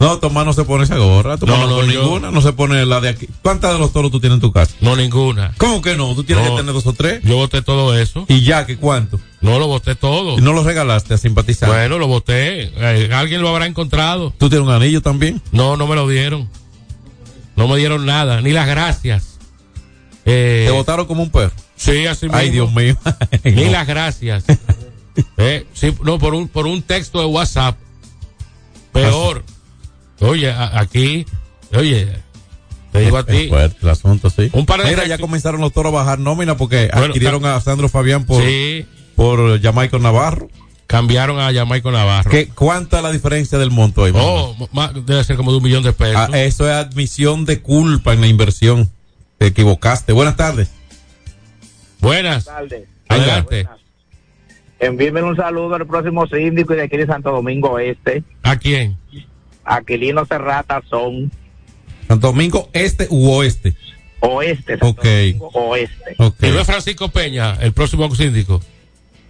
[0.00, 1.36] No, Tomás no se pone esa gorra.
[1.38, 2.30] Tomás No, no, no, yo- ninguna.
[2.30, 3.28] No se pone la de aquí.
[3.42, 4.74] ¿Cuántas de los toros tú tienes en tu casa?
[4.80, 5.52] No, ninguna.
[5.58, 6.14] ¿Cómo que no?
[6.14, 6.50] Tú tienes No.
[6.52, 7.20] que tener dos o tres.
[7.24, 8.24] Yo voté todo eso.
[8.28, 8.64] ¿Y ya?
[8.64, 9.18] ¿Qué cuánto?
[9.40, 10.38] No lo voté todo.
[10.38, 11.68] ¿Y no lo regalaste a simpatizar?
[11.68, 12.72] Bueno, lo voté.
[12.76, 14.32] Eh, alguien lo habrá encontrado.
[14.38, 15.42] ¿Tú tienes un anillo también?
[15.50, 16.48] No, no me lo dieron.
[17.56, 19.38] No me dieron nada, ni las gracias.
[20.24, 21.52] Eh, Te votaron como un perro.
[21.74, 22.38] Sí, así mismo.
[22.38, 22.96] Ay, Dios mío.
[23.44, 24.44] Ni las gracias.
[25.36, 27.76] Eh, sí, no, por un, por un texto de WhatsApp.
[28.92, 29.42] Peor.
[30.20, 31.26] Oye, aquí,
[31.76, 32.08] oye,
[32.92, 33.50] te digo a ti.
[33.82, 34.50] el asunto, sí.
[34.52, 37.60] Un par de Mira, ya comenzaron los toros a bajar nómina porque Bueno, adquirieron a
[37.60, 38.86] Sandro Fabián por, Sí.
[39.14, 40.48] por Jamaica Navarro.
[40.86, 42.30] Cambiaron a Jamaica Navarro.
[42.30, 44.12] ¿Qué, ¿Cuánta es la diferencia del monto ahí?
[44.14, 44.56] Oh,
[45.04, 46.16] debe ser como de un millón de pesos.
[46.16, 48.90] Ah, eso es admisión de culpa en la inversión.
[49.36, 50.12] Te equivocaste.
[50.14, 50.70] Buenas tardes.
[52.00, 52.46] Buenas.
[52.46, 52.88] tardes.
[53.08, 53.68] Adelante.
[54.80, 58.96] Envíenme un saludo al próximo síndico y de aquí de Santo Domingo Este, ¿A quién?
[59.76, 61.30] Aquilino Serrata son
[62.06, 63.74] Santo Domingo, este u oeste.
[64.20, 65.04] oeste, Santo Ok.
[65.04, 66.14] Domingo Oeste.
[66.18, 66.42] Ok.
[66.42, 68.60] ¿Y no es Francisco Peña, el próximo síndico?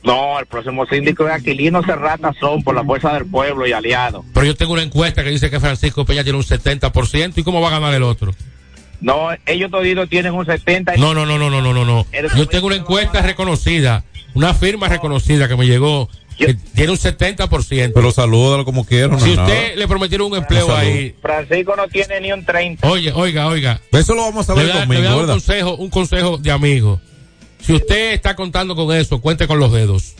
[0.04, 4.24] No, el próximo síndico es Aquilino Serrata son por la fuerza del pueblo y aliados.
[4.32, 7.32] Pero yo tengo una encuesta que dice que Francisco Peña tiene un 70%.
[7.36, 8.32] ¿Y cómo va a ganar el otro?
[9.00, 12.46] No, ellos toditos tienen un 70 y No, no, no, no, no, no, no, Yo
[12.48, 16.08] tengo una encuesta reconocida, una firma reconocida que me llegó,
[16.74, 17.92] tiene un 70%.
[17.94, 19.20] Pero salúdalo como quieran.
[19.20, 22.88] si no, usted le prometieron un empleo ahí, Francisco no tiene ni un 30.
[22.88, 25.26] oye, oiga, oiga, Eso lo vamos a ver a- le voy a domingo, dar un
[25.26, 27.00] consejo, un consejo de amigo.
[27.60, 30.14] Si usted está contando con eso, cuente con los dedos.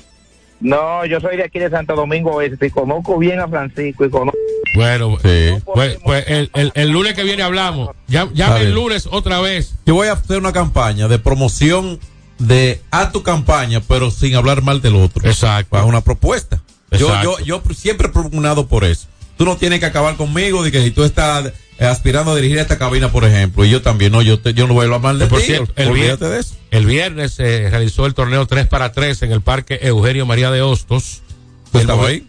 [0.61, 4.11] No, yo soy de aquí de Santo Domingo Este y conozco bien a Francisco y
[4.11, 4.37] conozco.
[4.75, 5.51] Bueno, Sí.
[5.65, 7.91] pues, pues el, el- el lunes que viene hablamos.
[8.09, 9.75] Ya, llame el lunes otra vez.
[9.87, 12.01] Yo voy a hacer una campaña de promoción
[12.39, 15.29] de a tu campaña, pero sin hablar mal del otro.
[15.29, 15.77] Exacto.
[15.77, 16.63] Bajo una propuesta.
[16.93, 17.39] Yo, Exacto.
[17.41, 19.07] yo, yo siempre he propugnado por eso.
[19.37, 22.77] Tú no tienes que acabar conmigo de que si tú estás aspirando a dirigir esta
[22.79, 25.19] cabina, por ejemplo, y yo también, no, yo, te- yo no voy a hablar mal
[25.19, 25.47] de Por ti.
[25.47, 26.55] cierto, el, olvídate vier- de eso.
[26.73, 30.61] el viernes se realizó el torneo 3 para 3 en el Parque Eugenio María de
[30.63, 31.23] Hostos.
[31.71, 32.27] ¿Tú El ahí?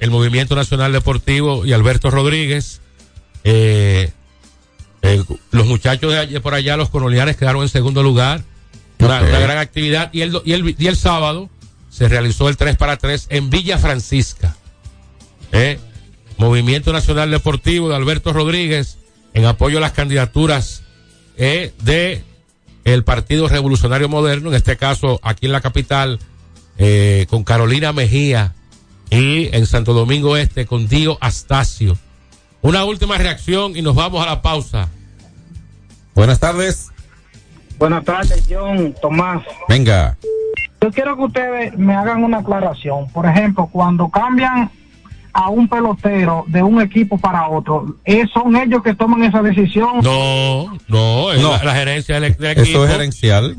[0.00, 2.80] El, Movimiento Nacional Deportivo y Alberto Rodríguez.
[3.44, 4.12] Eh,
[5.02, 8.44] eh, los muchachos de por allá, los coloniales, quedaron en segundo lugar.
[9.00, 10.10] Una, gran actividad.
[10.12, 11.48] Y el, y, el, y el sábado
[11.90, 14.56] se realizó el 3 para 3 en Villa Francisca.
[15.52, 15.78] Eh,
[16.38, 18.98] Movimiento Nacional Deportivo de Alberto Rodríguez
[19.34, 20.82] en apoyo a las candidaturas
[21.36, 22.24] eh, de
[22.84, 26.18] el Partido Revolucionario Moderno, en este caso aquí en la capital,
[26.78, 28.54] eh, con Carolina Mejía
[29.10, 31.98] y en Santo Domingo Este con Dio Astacio.
[32.62, 34.88] Una última reacción y nos vamos a la pausa.
[36.14, 36.90] Buenas tardes.
[37.80, 39.42] Buenas tardes, John, Tomás.
[39.68, 40.16] Venga.
[40.82, 43.08] Yo quiero que ustedes me hagan una aclaración.
[43.08, 44.70] Por ejemplo, cuando cambian
[45.32, 50.00] a un pelotero de un equipo para otro, ¿es- ¿son ellos que toman esa decisión?
[50.02, 51.52] No, no, es No.
[51.56, 52.68] La, la gerencia del, del equipo.
[52.68, 53.56] Eso es gerencial.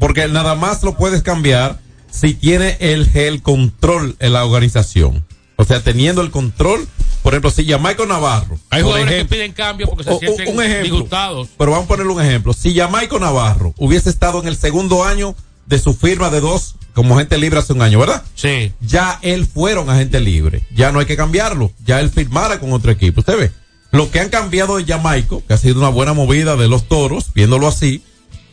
[0.00, 1.76] Porque nada más lo puedes cambiar
[2.10, 5.22] si tiene el, el control en la organización.
[5.56, 6.80] O sea, teniendo el control,
[7.24, 8.58] por ejemplo, si Jamaica Navarro.
[8.68, 10.82] Hay jugadores ejemplo, que piden cambio porque se o- sienten un ejemplo.
[10.82, 11.48] disgustados.
[11.56, 12.52] Pero vamos a ponerle un ejemplo.
[12.52, 15.34] Si Jamaica Navarro hubiese estado en el segundo año
[15.64, 18.22] de su firma de dos como agente libre hace un año, ¿verdad?
[18.34, 18.72] Sí.
[18.82, 20.66] Ya él fueron agente libre.
[20.74, 21.72] Ya no hay que cambiarlo.
[21.82, 23.20] Ya él firmara con otro equipo.
[23.20, 23.52] Usted ve.
[23.90, 27.32] Lo que han cambiado de Jamaica, que ha sido una buena movida de los toros,
[27.34, 28.02] viéndolo así,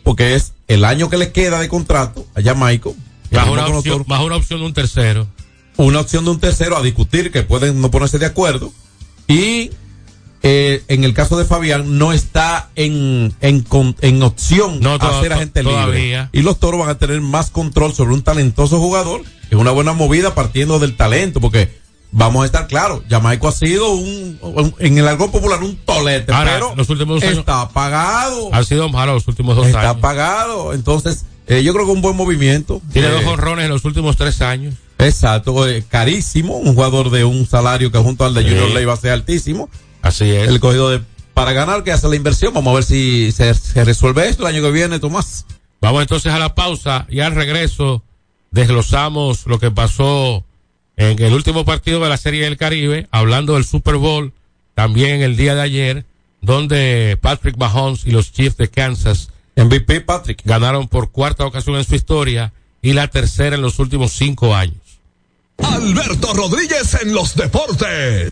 [0.04, 2.40] porque es el año que le queda de contrato a.
[2.40, 2.78] Más
[3.30, 5.28] firmó una, opción, más una opción de un tercero.
[5.78, 8.72] Una opción de un tercero a discutir que pueden no ponerse de acuerdo.
[9.28, 9.72] Y
[10.44, 13.64] eh, en el caso de Fabián no está en en,
[14.02, 16.30] en opción No, a ser agente libre.
[16.32, 19.94] y los toros van a tener más control sobre un talentoso jugador es una buena
[19.94, 21.80] movida partiendo del talento porque
[22.12, 26.34] vamos a estar claros Jamaico ha sido un, un- en el algo popular un tolete
[26.34, 29.92] Ahora, pero los últimos dos años- está pagado Han sido malos los últimos dos está
[29.92, 30.02] años.
[30.02, 32.82] pagado entonces eh, yo creo que un buen movimiento.
[32.94, 34.74] Tiene Eh, dos honrones en los últimos tres años.
[35.02, 38.50] Exacto, eh, carísimo, un jugador de un salario que junto al de Sí.
[38.50, 39.70] Junior Ley va a ser altísimo.
[40.02, 40.48] Así es.
[40.48, 41.02] El cogido de
[41.34, 44.54] para ganar que hace la inversión, vamos a ver si se, se resuelve esto el
[44.54, 45.46] año que viene, Tomás.
[45.80, 48.04] Vamos entonces a la pausa y al regreso
[48.52, 50.44] desglosamos lo que pasó
[50.98, 54.34] en el último partido de la Serie del Caribe, hablando del Super Bowl,
[54.76, 56.06] también el día de ayer,
[56.42, 60.42] donde Patrick Mahomes y los Chiefs de Kansas MVP Patrick.
[60.44, 64.81] ganaron por cuarta ocasión en su historia y la tercera en los últimos cinco años.
[65.64, 68.32] Alberto Rodríguez en los deportes.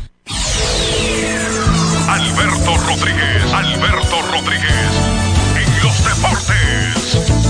[2.77, 4.91] Rodríguez, Alberto Rodríguez,
[5.55, 7.41] en los deportes.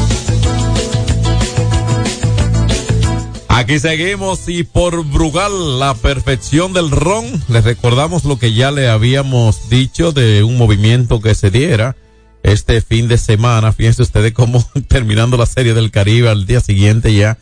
[3.47, 8.89] Aquí seguimos y por Brugal, la perfección del ron, les recordamos lo que ya le
[8.89, 11.95] habíamos dicho de un movimiento que se diera
[12.43, 13.71] este fin de semana.
[13.71, 17.37] Fíjense ustedes cómo terminando la serie del Caribe al día siguiente ya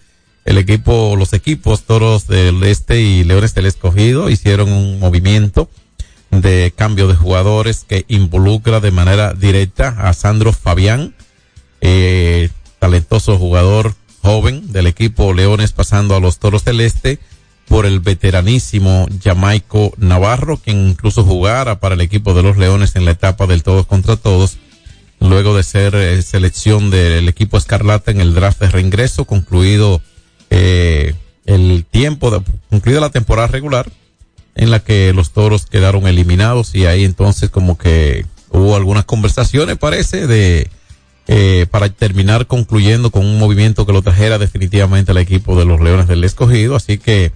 [0.46, 5.70] el equipo, los equipos Toros del Este y Leones del Escogido hicieron un movimiento
[6.32, 11.16] de cambio de jugadores que involucra de manera directa a Sandro Fabián,
[11.82, 12.50] eh,
[12.80, 17.20] talentoso jugador joven del equipo Leones pasando a los Toros del Este
[17.68, 23.06] por el veteranísimo Jamaico Navarro, quien incluso jugara para el equipo de los Leones en
[23.06, 24.58] la etapa del todos contra todos,
[25.20, 30.02] luego de ser eh, selección del equipo Escarlata en el draft de reingreso, concluido
[30.50, 31.14] eh,
[31.46, 33.92] el tiempo, de, concluida la temporada regular,
[34.56, 39.78] en la que los toros quedaron eliminados y ahí entonces como que hubo algunas conversaciones,
[39.78, 40.70] parece, de
[41.28, 45.80] eh, para terminar concluyendo con un movimiento que lo trajera definitivamente al equipo de los
[45.80, 46.76] Leones del Escogido.
[46.76, 47.32] Así que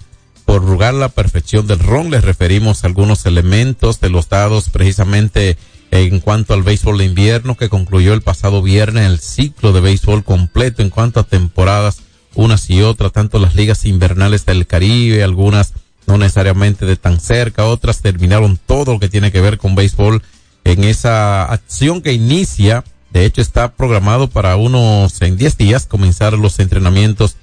[0.45, 5.57] por rugar la perfección del ron, les referimos algunos elementos de los dados precisamente
[5.91, 10.23] en cuanto al béisbol de invierno que concluyó el pasado viernes el ciclo de béisbol
[10.23, 11.99] completo en cuanto a temporadas
[12.33, 15.73] unas y otras, tanto las ligas invernales del Caribe, algunas
[16.07, 20.21] no necesariamente de tan cerca, otras terminaron todo lo que tiene que ver con béisbol
[20.65, 22.83] en esa acción que inicia
[23.13, 27.35] de hecho, está programado para unos en 10 días comenzar los entrenamientos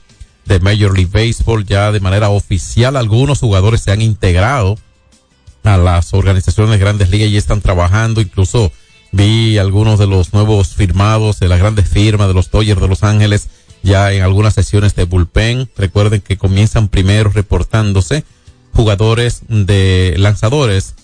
[0.44, 2.96] de Major League Baseball ya de manera oficial.
[2.96, 4.76] Algunos jugadores se han integrado
[5.62, 8.20] a las organizaciones de grandes ligas y están trabajando.
[8.20, 8.72] Incluso
[9.12, 13.04] vi algunos de los nuevos firmados de las grandes firmas de los Dodgers de Los
[13.04, 13.48] Ángeles
[13.84, 15.70] ya en algunas sesiones de bullpen.
[15.76, 18.24] Recuerden que comienzan primero reportándose
[18.72, 20.94] jugadores de lanzadores,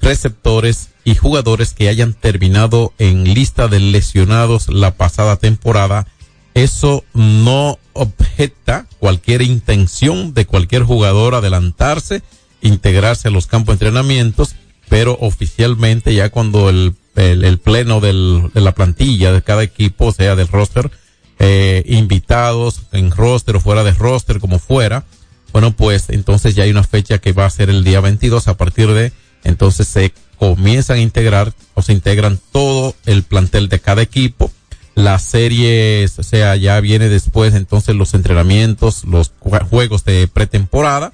[0.00, 6.06] receptores y jugadores que hayan terminado en lista de lesionados la pasada temporada,
[6.54, 12.22] eso no objeta cualquier intención de cualquier jugador adelantarse,
[12.60, 14.56] integrarse a los campos de entrenamientos,
[14.88, 20.36] pero oficialmente ya cuando el, el, pleno del, de la plantilla de cada equipo, sea
[20.36, 20.90] del roster,
[21.38, 25.04] eh, invitados en roster o fuera de roster, como fuera,
[25.52, 28.56] bueno, pues entonces ya hay una fecha que va a ser el día 22 a
[28.56, 29.12] partir de
[29.44, 34.50] entonces se comienzan a integrar o se integran todo el plantel de cada equipo.
[34.94, 39.32] Las series, o sea, ya viene después entonces los entrenamientos, los
[39.70, 41.12] juegos de pretemporada,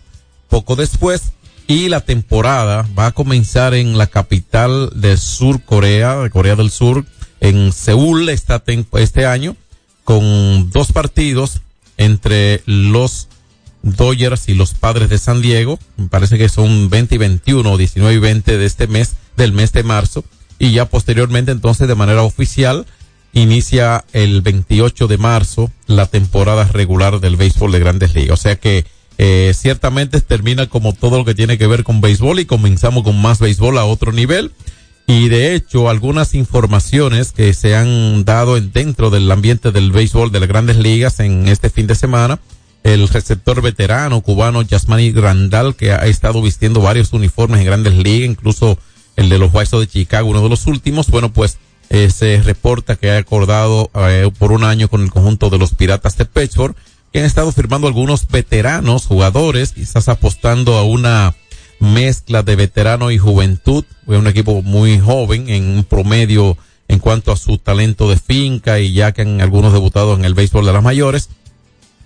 [0.49, 1.33] poco después,
[1.67, 7.05] y la temporada va a comenzar en la capital de Sur Corea, Corea del Sur,
[7.41, 8.63] en Seúl esta
[8.95, 9.57] este año,
[10.05, 11.61] con dos partidos
[11.97, 13.29] entre los
[13.87, 15.79] Dodgers y los Padres de San Diego.
[15.97, 19.73] Me parece que son 20 y 21 19 y 20 de este mes, del mes
[19.73, 20.25] de marzo.
[20.59, 22.87] Y ya posteriormente, entonces, de manera oficial,
[23.33, 28.39] inicia el 28 de marzo la temporada regular del béisbol de Grandes Ligas.
[28.39, 28.85] O sea que
[29.19, 33.21] eh, ciertamente termina como todo lo que tiene que ver con béisbol y comenzamos con
[33.21, 34.53] más béisbol a otro nivel.
[35.07, 40.33] Y de hecho, algunas informaciones que se han dado en, dentro del ambiente del béisbol
[40.33, 42.41] de las grandes ligas en este fin de semana
[42.87, 48.31] el receptor veterano cubano Yasmani Grandal, que ha estado vistiendo varios uniformes en grandes ligas,
[48.31, 48.79] incluso
[49.17, 51.09] el de los White de Chicago, uno de los últimos.
[51.09, 51.59] Bueno, pues
[51.91, 55.75] eh, se reporta que ha acordado eh, por un año con el conjunto de los
[55.75, 56.77] Piratas de Pittsburgh,
[57.13, 61.35] que han estado firmando algunos veteranos, jugadores, quizás apostando a una
[61.81, 63.85] mezcla de veterano y juventud.
[64.07, 66.57] Un equipo muy joven en un promedio
[66.87, 70.35] en cuanto a su talento de finca y ya que han algunos debutado en el
[70.35, 71.31] béisbol de las mayores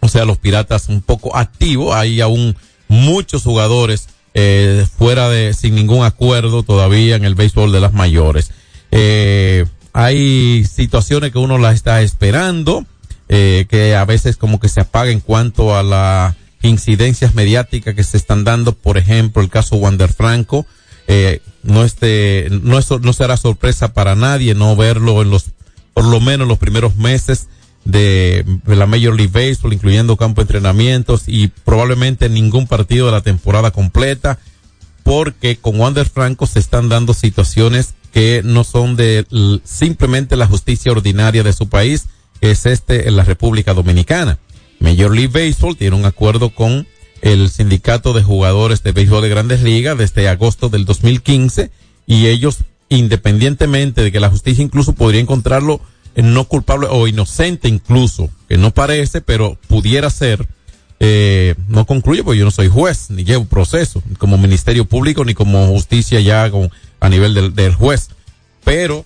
[0.01, 2.57] o sea, los piratas un poco activos, hay aún
[2.89, 8.51] muchos jugadores eh, fuera de, sin ningún acuerdo todavía en el béisbol de las mayores.
[8.91, 12.85] Eh, hay situaciones que uno las está esperando,
[13.29, 18.05] eh, que a veces como que se apaga en cuanto a las incidencias mediáticas que
[18.05, 20.67] se están dando, por ejemplo, el caso Wander Franco,
[21.09, 25.47] eh, no este, no, eso, no será sorpresa para nadie no verlo en los,
[25.93, 27.49] por lo menos los primeros meses
[27.85, 33.23] de, la Major League Baseball, incluyendo campo de entrenamientos y probablemente ningún partido de la
[33.23, 34.39] temporada completa,
[35.03, 39.25] porque con Wander Franco se están dando situaciones que no son de
[39.65, 42.07] simplemente la justicia ordinaria de su país,
[42.41, 44.39] que es este en la República Dominicana.
[44.81, 46.87] Major League Baseball tiene un acuerdo con
[47.23, 51.71] el sindicato de jugadores de béisbol de grandes ligas desde agosto del 2015
[52.07, 52.59] y ellos,
[52.89, 55.81] independientemente de que la justicia incluso podría encontrarlo
[56.17, 60.47] no culpable o inocente incluso, que no parece, pero pudiera ser,
[60.99, 65.35] eh, no concluye porque yo no soy juez, ni llevo proceso, como ministerio público, ni
[65.35, 66.51] como justicia ya
[67.01, 68.11] a nivel del, del juez.
[68.65, 69.05] Pero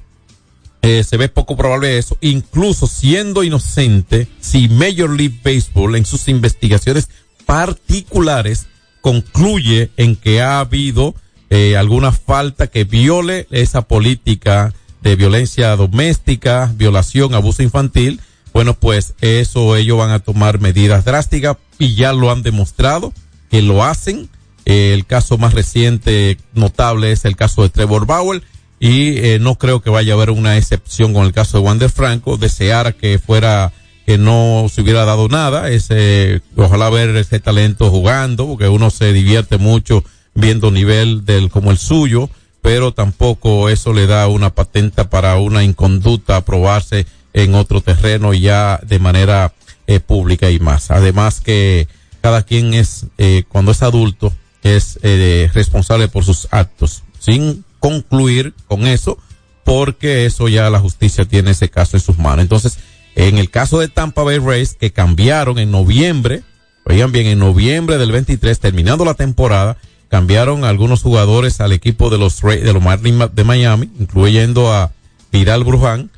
[0.82, 6.28] eh, se ve poco probable eso, incluso siendo inocente, si Major League Baseball en sus
[6.28, 7.08] investigaciones
[7.46, 8.66] particulares
[9.00, 11.14] concluye en que ha habido
[11.48, 14.74] eh, alguna falta que viole esa política
[15.04, 18.20] de violencia doméstica, violación, abuso infantil,
[18.54, 23.12] bueno, pues eso ellos van a tomar medidas drásticas y ya lo han demostrado
[23.50, 24.28] que lo hacen.
[24.64, 28.42] el caso más reciente notable es el caso de Trevor Bauer
[28.80, 31.90] y eh, no creo que vaya a haber una excepción con el caso de Wander
[31.90, 32.36] Franco.
[32.38, 33.72] Desear que fuera
[34.06, 39.12] que no se hubiera dado nada, ese, ojalá ver ese talento jugando, porque uno se
[39.12, 40.02] divierte mucho
[40.34, 42.30] viendo nivel del como el suyo
[42.64, 47.04] pero tampoco eso le da una patenta para una inconducta aprobarse
[47.34, 49.52] en otro terreno ya de manera
[49.86, 50.90] eh, pública y más.
[50.90, 51.88] Además que
[52.22, 57.02] cada quien es, eh, cuando es adulto, es eh, responsable por sus actos.
[57.18, 59.18] Sin concluir con eso,
[59.62, 62.44] porque eso ya la justicia tiene ese caso en sus manos.
[62.44, 62.78] Entonces,
[63.14, 66.44] en el caso de Tampa Bay Rays, que cambiaron en noviembre,
[66.86, 69.76] oigan bien, en noviembre del 23, terminando la temporada,
[70.14, 74.92] cambiaron algunos jugadores al equipo de los de los Marlins de Miami, incluyendo a
[75.32, 76.08] Vidal Bruján,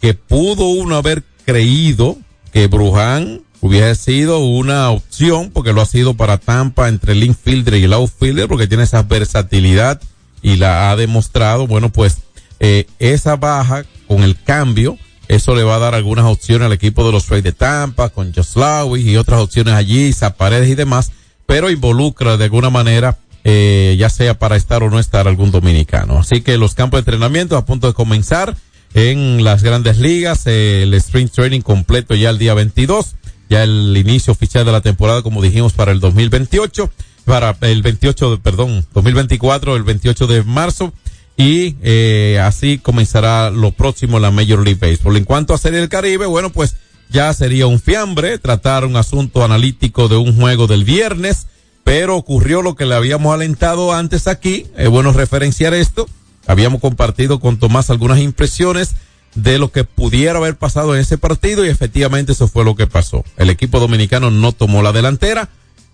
[0.00, 2.18] que pudo uno haber creído
[2.52, 7.74] que Bruján hubiese sido una opción, porque lo ha sido para Tampa entre el infielder
[7.74, 10.00] y el outfielder, porque tiene esa versatilidad
[10.42, 11.68] y la ha demostrado.
[11.68, 12.16] Bueno, pues
[12.58, 17.06] eh, esa baja con el cambio, eso le va a dar algunas opciones al equipo
[17.06, 21.12] de los Rays de Tampa, con Josh Lawis y otras opciones allí, Paredes y demás,
[21.46, 23.16] pero involucra de alguna manera,
[23.48, 26.18] eh, ya sea para estar o no estar algún dominicano.
[26.18, 28.56] Así que los campos de entrenamiento a punto de comenzar
[28.92, 33.14] en las grandes ligas, eh, el Spring Training completo ya el día 22,
[33.48, 36.90] ya el inicio oficial de la temporada, como dijimos, para el 2028,
[37.24, 40.92] para el 28 de, perdón, 2024, el 28 de marzo,
[41.36, 45.18] y eh, así comenzará lo próximo la Major League Baseball.
[45.18, 46.74] En cuanto a Serie del Caribe, bueno, pues
[47.10, 51.46] ya sería un fiambre tratar un asunto analítico de un juego del viernes,
[51.86, 56.08] pero ocurrió lo que le habíamos alentado antes aquí, es bueno referenciar esto,
[56.48, 58.96] habíamos compartido con Tomás algunas impresiones
[59.36, 62.88] de lo que pudiera haber pasado en ese partido y efectivamente eso fue lo que
[62.88, 63.24] pasó.
[63.36, 65.48] El equipo dominicano no tomó la delantera,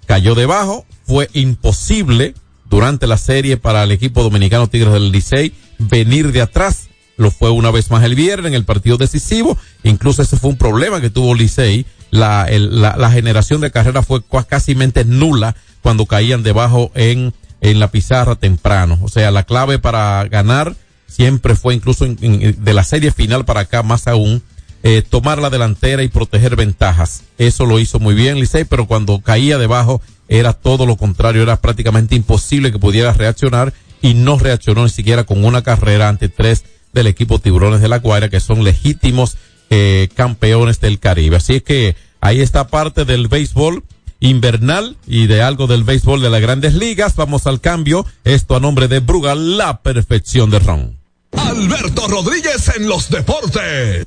[0.07, 2.35] cayó debajo, fue imposible
[2.71, 6.89] durante la serie para el equipo dominicano Tigres del Licey venir de atrás.
[7.19, 9.59] Lo fue una vez más el viernes en el partido decisivo.
[9.83, 11.85] Incluso ese fue un problema que tuvo Licey.
[12.11, 18.37] La, la, generación de carrera fue casi nula cuando caían debajo en, en la pizarra
[18.37, 18.99] temprano.
[19.03, 20.75] O sea, la clave para ganar
[21.07, 24.43] siempre fue incluso en, de la serie final para acá más aún
[24.85, 27.23] eh, tomar la delantera y proteger ventajas.
[27.39, 31.61] Eso lo hizo muy bien Licey, pero cuando caía debajo era todo lo contrario, era
[31.61, 36.65] prácticamente imposible que pudiera reaccionar y no reaccionó ni siquiera con una carrera ante tres
[36.93, 39.37] del equipo Tiburones de la Guaira, que son legítimos
[39.71, 41.37] eh, campeones del Caribe.
[41.37, 43.85] Así es que ahí está parte del béisbol
[44.23, 47.17] invernal y de algo del béisbol de las grandes ligas.
[47.17, 48.07] Vamos al cambio.
[48.25, 50.99] Esto a nombre de Brugal, la perfección de Ron.
[51.33, 54.07] Alberto Rodríguez en los deportes.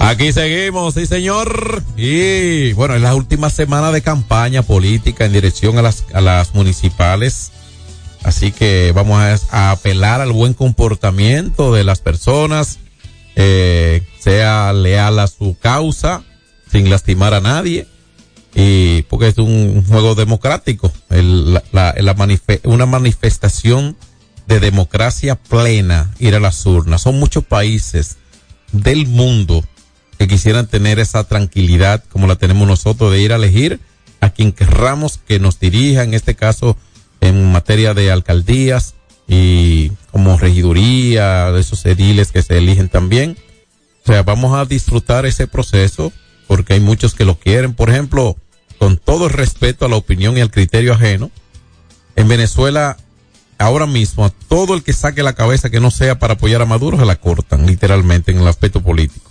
[0.00, 1.82] Aquí seguimos, sí señor.
[1.96, 6.54] Y bueno, es la última semana de campaña política en dirección a las, a las
[6.54, 7.52] municipales.
[8.22, 9.20] Así que vamos
[9.50, 12.78] a, apelar al buen comportamiento de las personas,
[13.36, 16.22] eh, sea leal a su causa,
[16.70, 17.86] sin lastimar a nadie.
[18.54, 21.94] Y porque es un juego democrático, la,
[22.64, 23.96] una manifestación
[24.46, 27.02] de democracia plena ir a las urnas.
[27.02, 28.16] Son muchos países
[28.72, 29.64] del mundo
[30.14, 33.80] que quisieran tener esa tranquilidad como la tenemos nosotros de ir a elegir
[34.20, 36.76] a quien querramos que nos dirija, en este caso
[37.20, 38.94] en materia de alcaldías
[39.26, 43.36] y como regiduría, de esos ediles que se eligen también.
[44.04, 46.12] O sea, vamos a disfrutar ese proceso
[46.46, 47.74] porque hay muchos que lo quieren.
[47.74, 48.36] Por ejemplo,
[48.78, 51.30] con todo el respeto a la opinión y al criterio ajeno,
[52.16, 52.96] en Venezuela
[53.58, 56.66] ahora mismo a todo el que saque la cabeza que no sea para apoyar a
[56.66, 59.23] Maduro se la cortan literalmente en el aspecto político.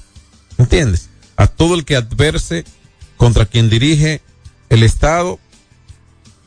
[0.58, 1.10] ¿Entiendes?
[1.36, 2.66] A todo el que adverse
[3.18, 4.22] contra quien dirige
[4.70, 5.40] el Estado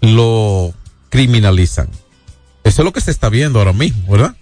[0.00, 0.74] lo
[1.08, 1.88] criminalizan.
[2.64, 4.36] Eso es lo que se está viendo ahora mismo, ¿verdad?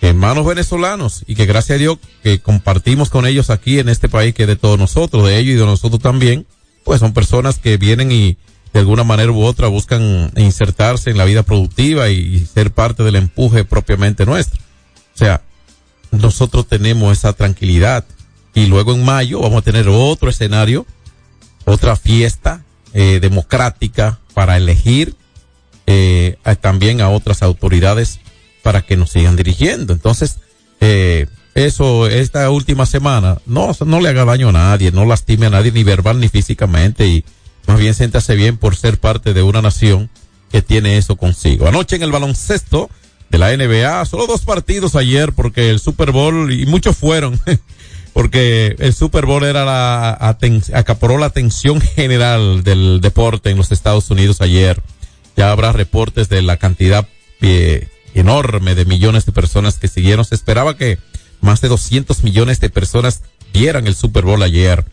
[0.00, 4.34] Hermanos venezolanos y que gracias a Dios que compartimos con ellos aquí en este país
[4.34, 6.46] que es de todos nosotros, de ellos y de nosotros también,
[6.84, 8.36] pues son personas que vienen y
[8.74, 13.16] de alguna manera u otra buscan insertarse en la vida productiva y, ser parte del
[13.16, 14.60] empuje propiamente nuestro.
[15.14, 15.42] O sea,
[16.10, 18.04] nosotros tenemos esa tranquilidad
[18.54, 20.86] y luego en mayo vamos a tener otro escenario,
[21.64, 25.16] otra fiesta eh, democrática para elegir
[25.86, 28.20] eh, también a otras autoridades
[28.62, 29.92] para que nos sigan dirigiendo.
[29.92, 30.38] Entonces,
[30.80, 35.50] eh, eso, esta última semana, no, no le haga daño a nadie, no lastime a
[35.50, 37.24] nadie, ni verbal ni físicamente, y
[37.66, 40.10] más bien siéntase bien por ser parte de una nación
[40.50, 41.68] que tiene eso consigo.
[41.68, 42.90] Anoche en el baloncesto
[43.30, 47.40] de la NBA, solo dos partidos ayer porque el Super Bowl, y muchos fueron,
[48.14, 50.38] porque el Super Bowl era la,
[50.72, 54.80] acaparó la atención general del deporte en los Estados Unidos ayer.
[55.36, 57.08] Ya habrá reportes de la cantidad
[57.42, 60.24] eh, enorme de millones de personas que siguieron.
[60.24, 60.98] Se esperaba que
[61.40, 64.84] más de 200 millones de personas vieran el Super Bowl ayer.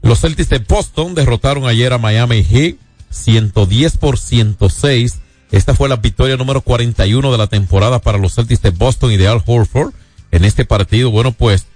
[0.00, 2.76] Los Celtics de Boston derrotaron ayer a Miami Heat
[3.10, 5.18] 110 por 106.
[5.50, 9.18] Esta fue la victoria número 41 de la temporada para los Celtics de Boston y
[9.18, 9.92] de Al Horford.
[10.30, 11.66] En este partido, bueno, pues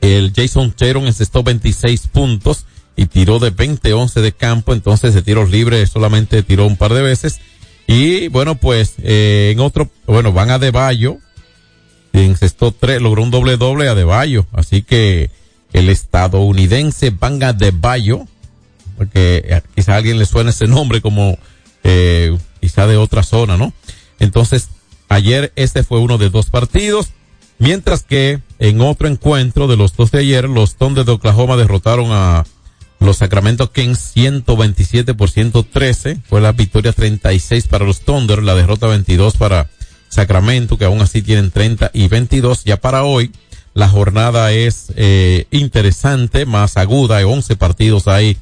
[0.00, 5.50] el Jason Tatum encestó 26 puntos y tiró de 20-11 de campo, entonces de tiros
[5.50, 7.40] libres solamente tiró un par de veces.
[7.86, 10.72] Y bueno, pues eh, en otro, bueno, van a De
[12.12, 15.30] encestó tres, logró un doble doble a De así que
[15.72, 17.72] el estadounidense Van a De
[18.96, 21.38] porque quizá a alguien le suene ese nombre como
[21.84, 23.72] eh, quizá de otra zona, ¿no?
[24.18, 24.70] Entonces,
[25.08, 27.10] ayer este fue uno de dos partidos,
[27.58, 32.10] mientras que en otro encuentro de los dos de ayer, los Thunder de Oklahoma derrotaron
[32.10, 32.44] a
[33.00, 36.20] los Sacramento Kings 127 por 113.
[36.28, 39.70] Fue la victoria 36 para los Thunder, la derrota 22 para
[40.08, 42.64] Sacramento, que aún así tienen 30 y 22.
[42.64, 43.30] Ya para hoy,
[43.74, 47.18] la jornada es eh, interesante, más aguda.
[47.18, 48.36] Hay 11 partidos ahí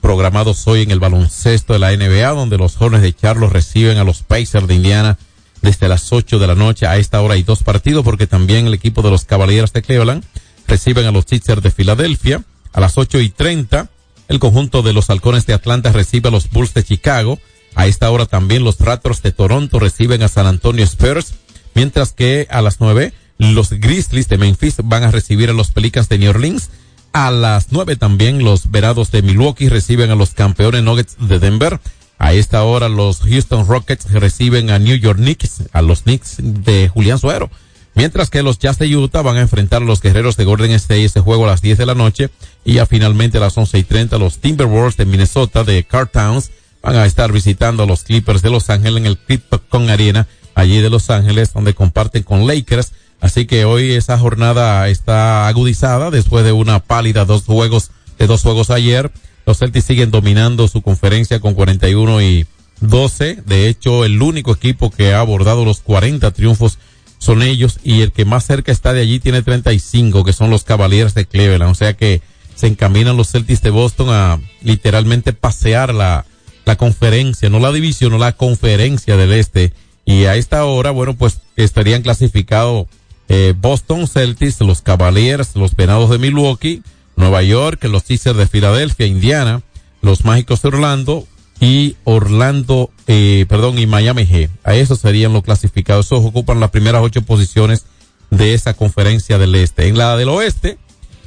[0.00, 4.04] programados hoy en el baloncesto de la NBA, donde los jóvenes de Charlos reciben a
[4.04, 5.18] los Pacers de Indiana
[5.62, 6.86] desde las 8 de la noche.
[6.86, 10.24] A esta hora hay dos partidos, porque también el equipo de los Caballeros de Cleveland
[10.66, 12.44] reciben a los Sixers de Filadelfia.
[12.72, 13.88] A las 8 y 30,
[14.28, 17.38] el conjunto de los Halcones de Atlanta recibe a los Bulls de Chicago.
[17.74, 21.34] A esta hora también los Raptors de Toronto reciben a San Antonio Spurs,
[21.74, 26.08] mientras que a las 9 los Grizzlies de Memphis van a recibir a los Pelicans
[26.08, 26.70] de New Orleans.
[27.12, 31.80] A las 9 también los Verados de Milwaukee reciben a los campeones Nuggets de Denver.
[32.18, 36.88] A esta hora los Houston Rockets reciben a New York Knicks, a los Knicks de
[36.88, 37.50] Julián Suero.
[37.94, 41.04] Mientras que los Jazz de Utah van a enfrentar a los guerreros de Golden State
[41.04, 42.30] ese juego a las 10 de la noche.
[42.64, 46.50] Y ya finalmente a las 11 y 30 los Timberwolves de Minnesota de Car Towns
[46.82, 50.80] van a estar visitando a los Clippers de Los Ángeles en el Clipperton Arena allí
[50.80, 52.92] de Los Ángeles donde comparten con Lakers.
[53.20, 58.42] Así que hoy esa jornada está agudizada después de una pálida dos juegos de dos
[58.42, 59.10] juegos ayer.
[59.48, 62.46] Los Celtics siguen dominando su conferencia con 41 y
[62.82, 63.36] 12.
[63.46, 66.78] De hecho, el único equipo que ha abordado los 40 triunfos
[67.16, 70.64] son ellos y el que más cerca está de allí tiene 35, que son los
[70.64, 71.72] Cavaliers de Cleveland.
[71.72, 72.20] O sea que
[72.56, 76.26] se encaminan los Celtics de Boston a literalmente pasear la,
[76.66, 79.72] la conferencia, no la división, no la conferencia del este.
[80.04, 82.86] Y a esta hora, bueno, pues estarían clasificados
[83.30, 86.82] eh, Boston Celtics, los Cavaliers, los Venados de Milwaukee,
[87.18, 89.62] Nueva York, los Sixers de Filadelfia, Indiana,
[90.02, 91.26] los Mágicos de Orlando
[91.60, 94.48] y Orlando, eh, perdón, y Miami G.
[94.62, 96.06] A esos serían los clasificados.
[96.06, 97.86] Esos ocupan las primeras ocho posiciones
[98.30, 99.88] de esa conferencia del este.
[99.88, 100.78] En la del oeste,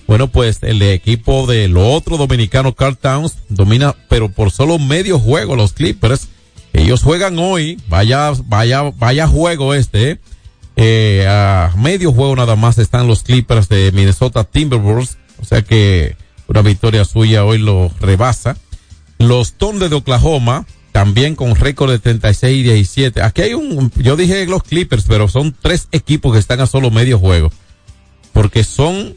[0.08, 5.20] bueno, pues el equipo de lo otro dominicano, Carl Towns, domina, pero por solo medio
[5.20, 6.30] juego los Clippers.
[6.72, 10.20] Ellos juegan hoy, vaya, vaya, vaya juego este, eh.
[10.78, 16.16] Eh, a medio juego nada más están los Clippers de Minnesota Timberwolves, o sea que
[16.48, 18.58] una victoria suya hoy lo rebasa.
[19.18, 23.22] Los Thunder de Oklahoma, también con récord de 36 y 17.
[23.22, 26.92] Aquí hay un, yo dije los Clippers, pero son tres equipos que están a solo
[26.92, 27.52] medio juego.
[28.34, 29.16] Porque son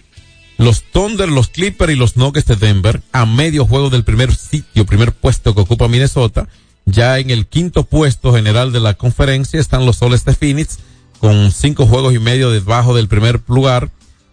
[0.57, 4.87] los Thunder, los Clippers y los Nuggets de Denver a medio juego del primer sitio,
[4.87, 6.49] primer puesto que ocupa Minnesota.
[6.87, 10.79] Ya en el quinto puesto general de la conferencia están los Soles de Phoenix
[11.18, 13.91] con cinco juegos y medio debajo del primer lugar,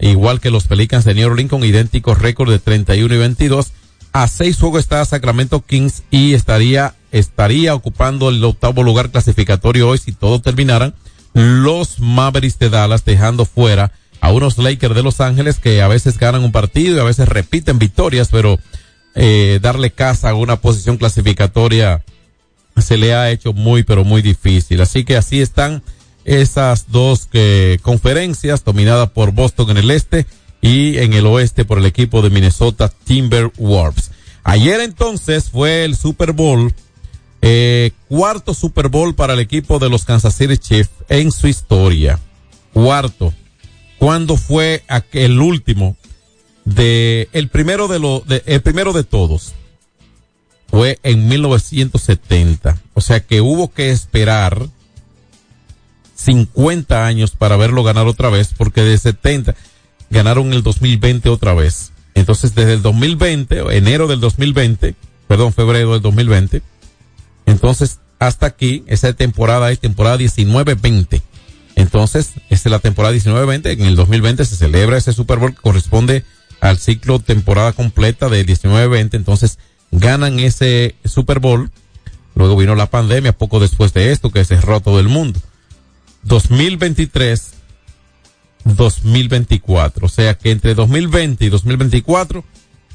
[0.10, 3.72] igual que los Pelicans de New Orleans con idénticos récord de 31 y 22.
[4.14, 10.00] A seis juegos está Sacramento Kings y estaría, estaría ocupando el octavo lugar clasificatorio hoy
[10.00, 10.94] si todos terminaran
[11.34, 16.18] los Mavericks de Dallas dejando fuera a unos Lakers de Los Ángeles que a veces
[16.18, 18.60] ganan un partido y a veces repiten victorias, pero
[19.16, 22.04] eh, darle casa a una posición clasificatoria
[22.78, 24.82] se le ha hecho muy pero muy difícil.
[24.82, 25.84] Así que así están
[26.26, 30.26] esas dos eh, conferencias dominadas por Boston en el este
[30.62, 34.12] y en el oeste por el equipo de Minnesota Timberwolves.
[34.44, 36.74] Ayer entonces fue el Super Bowl,
[37.42, 42.20] eh, cuarto Super Bowl para el equipo de los Kansas City Chiefs en su historia.
[42.74, 43.34] Cuarto.
[43.98, 45.96] ¿Cuándo fue el último
[46.66, 49.54] de el primero de lo de, el primero de todos?
[50.68, 52.82] Fue en 1970.
[52.96, 54.68] O sea que hubo que esperar
[56.22, 59.56] 50 años para verlo ganar otra vez, porque de 70
[60.10, 61.92] ganaron el 2020 otra vez.
[62.14, 64.96] Entonces, desde el 2020, enero del 2020,
[65.28, 66.62] perdón, febrero del 2020,
[67.46, 71.24] entonces hasta aquí, esa temporada es temporada 19-20.
[71.76, 73.72] Entonces, esta es la temporada 19-20.
[73.72, 76.24] En el 2020 se celebra ese Super Bowl que corresponde
[76.60, 79.16] al ciclo temporada completa de 19-20.
[79.16, 79.58] Entonces,
[79.90, 81.72] ganan ese Super Bowl.
[82.36, 85.40] Luego vino la pandemia poco después de esto que cerró todo el mundo.
[86.24, 87.54] 2023,
[88.66, 90.06] 2024.
[90.06, 92.44] O sea que entre 2020 y 2024,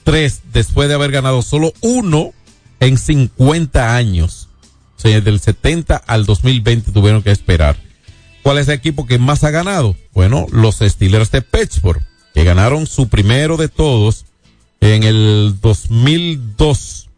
[0.04, 2.32] tres después de haber ganado solo uno
[2.80, 4.48] en 50 años.
[4.96, 7.76] O sea, del 70 al 2020 tuvieron que esperar.
[8.42, 9.96] ¿Cuál es el equipo que más ha ganado?
[10.14, 12.00] Bueno, los Steelers de Pittsburgh,
[12.32, 14.24] que ganaron su primero de todos
[14.80, 17.08] en el 2002.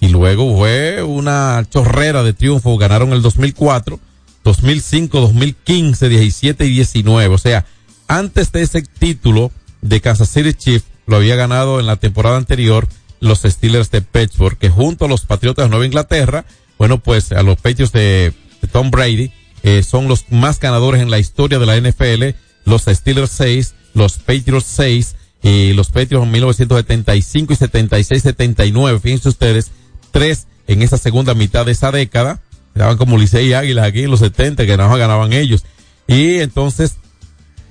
[0.00, 2.76] Y luego fue una chorrera de triunfo.
[2.76, 4.00] Ganaron el 2004
[4.44, 7.34] 2005, 2015, 17 y 19.
[7.34, 7.64] O sea,
[8.08, 12.88] antes de ese título de Kansas City Chiefs, lo había ganado en la temporada anterior
[13.20, 16.44] los Steelers de Pittsburgh, que junto a los Patriotas de Nueva Inglaterra,
[16.78, 18.32] bueno, pues a los Patriots de,
[18.72, 19.32] Tom Brady,
[19.62, 24.18] eh, son los más ganadores en la historia de la NFL, los Steelers 6, los
[24.18, 29.70] Patriots 6, y los Patriots en 1975 y 76, 79, fíjense ustedes,
[30.10, 32.40] tres en esa segunda mitad de esa década,
[32.74, 35.64] Estaban como Licey y Águilas aquí en los 70, que nada ganaban ellos.
[36.06, 36.96] Y entonces,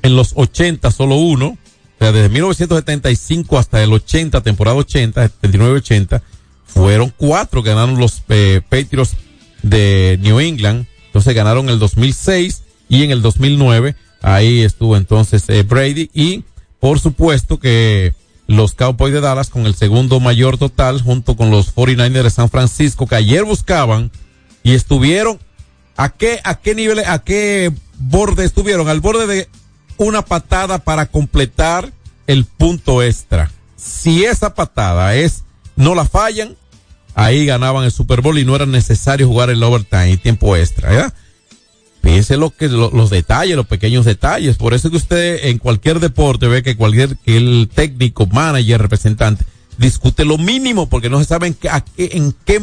[0.04, 1.48] en los 80, solo uno.
[1.48, 1.58] O
[2.00, 6.22] sea, desde 1975 hasta el 80, temporada 80, 79-80,
[6.66, 9.16] fueron cuatro que ganaron los eh, Patriots
[9.62, 10.86] de New England.
[11.08, 13.96] Entonces ganaron el 2006 y en el 2009.
[14.22, 16.44] Ahí estuvo entonces eh, Brady y
[16.80, 18.14] por supuesto que
[18.48, 22.50] los Cowboys de Dallas con el segundo mayor total junto con los 49ers de San
[22.50, 24.12] Francisco que ayer buscaban
[24.64, 25.40] y estuvieron
[25.98, 29.50] a qué a qué nivel a qué borde estuvieron al borde de
[29.98, 31.92] una patada para completar
[32.28, 33.52] el punto extra.
[33.76, 35.44] Si esa patada es
[35.76, 36.56] no la fallan,
[37.14, 40.90] ahí ganaban el Super Bowl y no era necesario jugar el overtime y tiempo extra,
[40.90, 41.14] ¿verdad?
[42.02, 44.58] Piense lo que los detalles, los pequeños detalles.
[44.58, 49.46] Por eso que usted en cualquier deporte ve que cualquier que el técnico, manager, representante
[49.78, 52.60] discute lo mínimo porque no se sabe en qué, en qué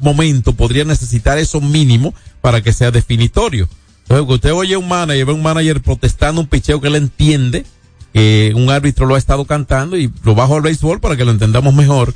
[0.00, 3.68] momento podría necesitar eso mínimo para que sea definitorio.
[4.02, 7.64] Entonces, usted oye un manager, ve un manager protestando un picheo que él entiende,
[8.12, 11.30] que un árbitro lo ha estado cantando y lo bajo al béisbol para que lo
[11.30, 12.14] entendamos mejor.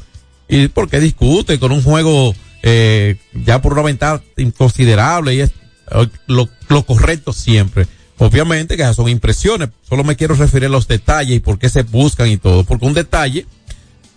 [0.48, 5.52] Y porque discute con un juego eh, ya por una ventaja inconsiderable y es
[6.26, 7.86] lo, lo correcto siempre.
[8.18, 9.68] obviamente que esas son impresiones.
[9.88, 12.64] Solo me quiero referir a los detalles y por qué se buscan y todo.
[12.64, 13.46] Porque un detalle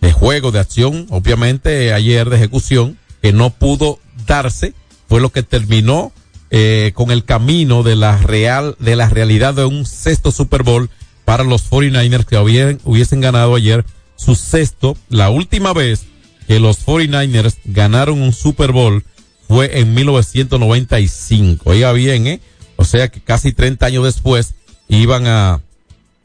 [0.01, 4.73] de juego, de acción, obviamente ayer de ejecución, que no pudo darse,
[5.07, 6.11] fue lo que terminó
[6.49, 10.89] eh, con el camino de la real, de la realidad de un sexto Super Bowl
[11.25, 16.05] para los 49ers que hubiesen, hubiesen ganado ayer su sexto, la última vez
[16.47, 19.03] que los 49ers ganaron un Super Bowl
[19.47, 21.69] fue en 1995.
[21.69, 22.41] Oiga bien, ¿eh?
[22.77, 24.53] O sea que casi 30 años después
[24.87, 25.61] iban a,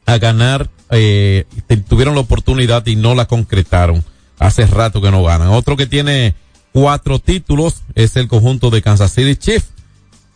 [0.05, 1.45] a ganar, eh,
[1.87, 4.03] tuvieron la oportunidad y no la concretaron.
[4.39, 5.49] Hace rato que no ganan.
[5.49, 6.35] Otro que tiene
[6.73, 9.69] cuatro títulos es el conjunto de Kansas City Chiefs.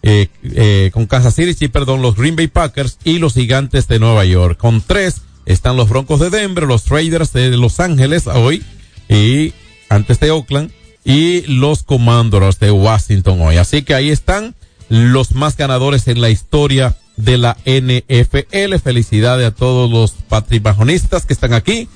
[0.04, 4.00] Eh, eh, con Kansas City Chiefs, perdón, los Green Bay Packers y los Gigantes de
[4.00, 4.58] Nueva York.
[4.58, 8.64] Con tres están los Broncos de Denver, los Raiders de Los Ángeles hoy
[9.10, 9.54] y
[9.90, 10.72] antes de Oakland
[11.04, 13.58] y los Commanders de Washington hoy.
[13.58, 14.56] Así que ahí están
[14.90, 18.78] los más ganadores en la historia de la NFL.
[18.84, 21.90] Felicidades a todos los patrimajonistas que están aquí.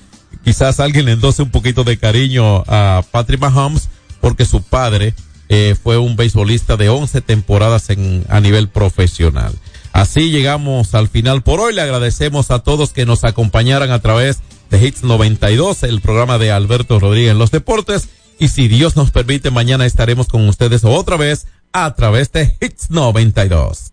[0.43, 3.89] Quizás alguien le endose un poquito de cariño a Patrick Mahomes
[4.21, 5.13] porque su padre
[5.49, 9.53] eh, fue un beisbolista de 11 temporadas en, a nivel profesional.
[9.91, 11.73] Así llegamos al final por hoy.
[11.73, 16.51] Le agradecemos a todos que nos acompañaran a través de Hits 92, el programa de
[16.51, 18.07] Alberto Rodríguez en los deportes.
[18.39, 22.89] Y si Dios nos permite, mañana estaremos con ustedes otra vez a través de Hits
[22.89, 23.90] 92.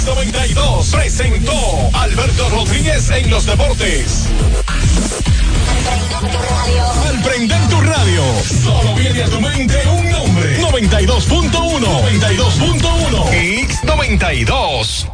[0.00, 4.28] Hits 92 presentó Alberto Rodríguez en los deportes.
[7.06, 8.22] Al prender tu radio,
[8.64, 10.58] solo viene a tu mente un nombre.
[10.62, 11.50] 92.1.
[11.50, 13.44] 92.1.
[13.44, 15.06] Hits 92.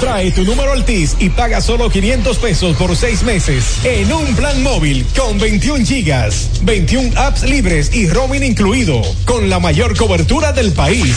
[0.00, 4.62] Trae tu número Altis y paga solo 500 pesos por seis meses en un plan
[4.62, 10.72] móvil con 21 gigas, 21 apps libres y roaming incluido, con la mayor cobertura del
[10.72, 11.16] país.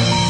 [0.00, 0.29] Yeah.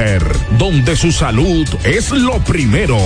[0.57, 2.97] donde su salud es lo primero.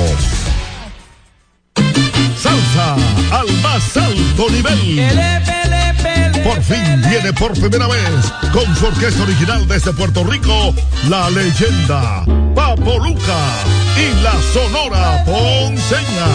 [2.42, 2.96] Salsa
[3.32, 5.12] al más alto nivel.
[6.44, 10.74] Por fin viene por primera vez con su orquesta original desde Puerto Rico,
[11.10, 12.24] la leyenda
[12.56, 13.44] Papo Luca
[13.98, 16.28] y la Sonora Ponceña.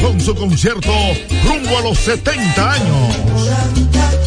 [0.00, 0.92] Con su concierto
[1.44, 4.23] rumbo a los 70 años.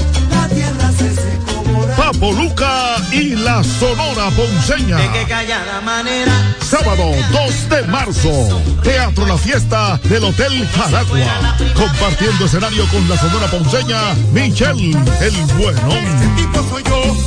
[2.13, 4.95] Papo Luca y la Sonora Ponceña.
[4.95, 6.55] De que callada manera.
[6.61, 11.57] Sábado 2 de marzo, Teatro La Fiesta del Hotel Jaragua.
[11.75, 15.89] Compartiendo escenario con la Sonora Ponceña, Michelle el Bueno.
[15.91, 17.26] Este tipo soy yo.